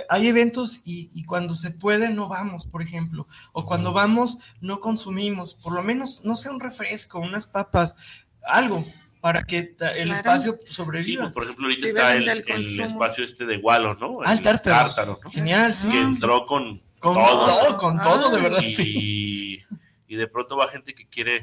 [0.09, 4.81] hay eventos y, y cuando se puede no vamos, por ejemplo, o cuando vamos no
[4.81, 7.95] consumimos, por lo menos, no sé, un refresco, unas papas,
[8.45, 8.85] algo
[9.21, 10.13] para que el Claro.
[10.15, 11.21] espacio Sí, sobreviva.
[11.23, 14.19] pues, por ejemplo, ahorita está el, espacio este de Gualo, ¿no?
[14.25, 15.17] Ah, el tártaro.
[15.23, 15.31] ¿no?
[15.31, 15.87] Genial, sí.
[15.87, 16.09] Que sí, sí.
[16.15, 17.45] entró con, Con todo.
[17.47, 18.43] todo, con todo, de Ay.
[18.43, 18.83] verdad, y, sí.
[20.13, 21.41] Y de pronto va gente que quiere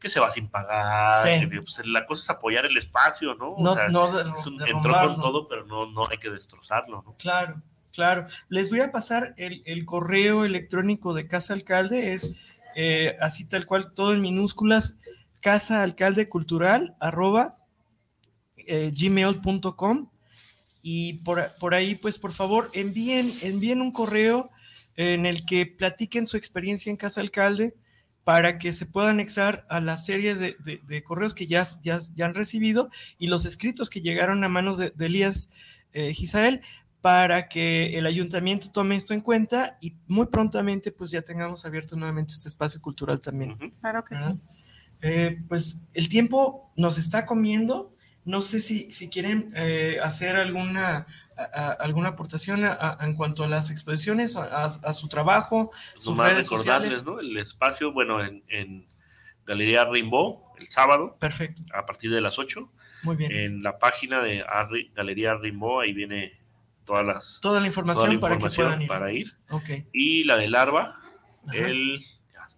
[0.00, 1.24] que se va sin pagar.
[1.40, 1.48] Sí.
[1.48, 3.50] que, pues, la cosa es apoyar el espacio, ¿no?
[3.54, 6.30] O No, sea, no de- es un- entró con todo, pero no, no hay que
[6.30, 7.14] destrozarlo, ¿no?
[7.18, 7.60] Claro,
[7.92, 8.26] claro.
[8.48, 12.36] Les voy a pasar el, el correo electrónico de Casa Alcalde, es
[12.76, 15.00] eh, así tal cual, todo en minúsculas,
[15.40, 17.54] casaalcaldecultural, arroba,
[18.56, 20.10] eh, gmail.com.
[20.80, 24.50] Y por, por ahí, pues por favor, envíen, envíen un correo
[24.96, 27.74] en el que platiquen su experiencia en Casa Alcalde
[28.28, 31.98] para que se pueda anexar a la serie de, de- de correos que ya, ya,
[32.14, 35.48] ya han recibido y los escritos que llegaron a manos de, de Elías
[35.94, 36.60] eh, Gisael
[37.00, 41.96] para que el ayuntamiento tome esto en cuenta y muy prontamente pues ya tengamos abierto
[41.96, 43.56] nuevamente este espacio cultural también.
[43.80, 44.34] Claro que ¿verdad?
[44.34, 44.40] sí.
[45.00, 47.94] Eh, pues el tiempo nos está comiendo.
[48.26, 51.06] No sé si, si quieren eh, hacer alguna,
[51.38, 56.32] a- a- alguna aportación a- en cuanto a las exposiciones, a, su trabajo, sus nomás
[56.32, 57.04] redes recordarles, sociales.
[57.04, 57.20] ¿no?
[57.20, 58.86] El espacio, bueno, en, en
[59.46, 62.70] Galería Rimbaud, el sábado, Perfecto, a partir de las 8,
[63.04, 63.32] muy bien.
[63.32, 66.38] en la página de Arri- Galería Rimbaud, ahí viene
[66.84, 68.88] todas las toda la toda información, para que puedan ir.
[68.88, 69.32] para ir.
[69.50, 69.68] Ok.
[69.92, 70.96] Y la de Larva,
[71.46, 71.56] Ajá.
[71.56, 72.04] el.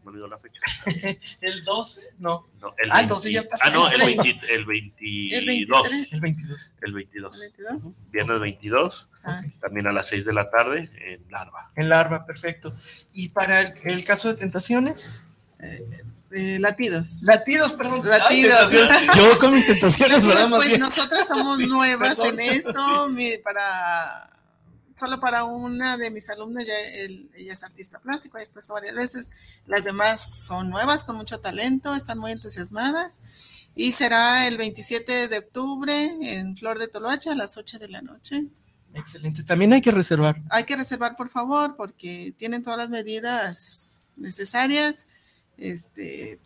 [0.04, 0.60] Me olvidó la fecha.
[1.40, 3.64] El 12, no, No, el Ah, el 12 ya pasó.
[3.66, 5.38] Ah, no, el, El 20 el 22.
[5.38, 6.08] El 23.
[6.12, 6.74] el 22.
[6.82, 7.34] El 22.
[7.34, 7.94] ¿El 22?
[8.10, 11.70] Viernes 22, Ah, también a las 6 de la tarde en Larva.
[11.76, 12.74] En Larva, perfecto.
[13.12, 15.12] Y para el, el caso de tentaciones,
[15.58, 17.20] eh, latidos.
[17.22, 18.08] latidos, perdón.
[18.08, 18.30] Latidos.
[18.30, 18.42] Ay,
[18.78, 19.06] tentaciones.
[19.16, 20.48] Yo con mis tentaciones, ¿verdad?
[20.48, 20.80] Pues bien.
[20.80, 22.40] nosotras somos Sí, nuevas perdón.
[22.40, 23.08] en esto.
[23.10, 24.30] mi- para
[25.00, 29.30] solo para una de mis alumnas, ya ella es artista plástico, ha expuesto varias veces.
[29.66, 33.20] Las demás son nuevas, con mucho talento, están muy entusiasmadas.
[33.74, 38.02] Y será el 27 de octubre en Flor de Toloache a las 8 de la
[38.02, 38.46] noche.
[38.94, 39.42] Excelente.
[39.42, 40.42] También hay que reservar.
[40.50, 45.06] Hay que reservar, por favor, porque tienen todas las medidas necesarias
[45.56, 46.40] este,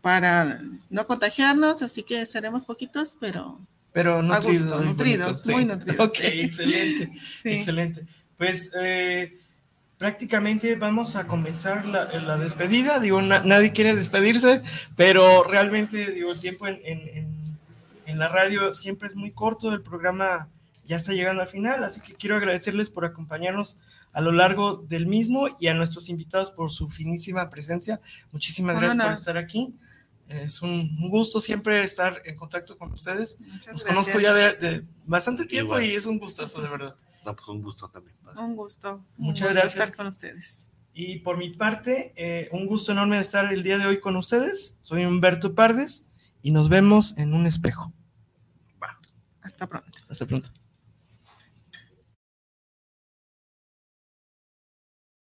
[0.00, 0.60] para
[0.90, 3.58] no contagiarnos, así que seremos poquitos, pero
[3.92, 4.62] Pero nutridos.
[4.64, 6.08] gusto, muy nutridos, muy nutridos.
[6.08, 7.12] Ok, excelente.
[7.42, 7.48] sí.
[7.50, 8.06] Excelente.
[8.36, 9.36] Pues eh,
[9.98, 13.00] prácticamente vamos a comenzar la, la despedida.
[13.00, 14.62] Digo, na- nadie quiere despedirse,
[14.96, 17.40] pero realmente, digo, el tiempo en, en- en-
[18.06, 19.72] en la radio siempre es muy corto.
[19.72, 20.48] El programa
[20.86, 23.78] ya está llegando al final, así que quiero agradecerles por acompañarnos
[24.12, 28.00] a lo largo del mismo y a nuestros invitados por su finísima presencia.
[28.32, 29.18] Muchísimas Un gracias por honor.
[29.18, 29.72] estar aquí.
[30.30, 33.40] Es un un gusto siempre estar en contacto con ustedes.
[33.40, 33.84] Muchas Los gracias.
[33.84, 35.84] conozco ya de, de bastante tiempo Igual.
[35.90, 36.96] y es un gustazo, de verdad.
[37.24, 38.16] No, pues un gusto también.
[38.24, 38.40] padre.
[38.40, 39.04] Un gusto.
[39.18, 39.82] un Muchas gusto gracias.
[39.84, 40.72] estar con ustedes.
[40.94, 44.16] Y por mi parte, eh, un gusto enorme de estar el día de hoy con
[44.16, 44.78] ustedes.
[44.80, 46.10] Soy Humberto Pardes
[46.42, 47.92] y nos vemos en un espejo.
[49.42, 49.98] Hasta pronto.
[50.08, 50.50] Hasta pronto.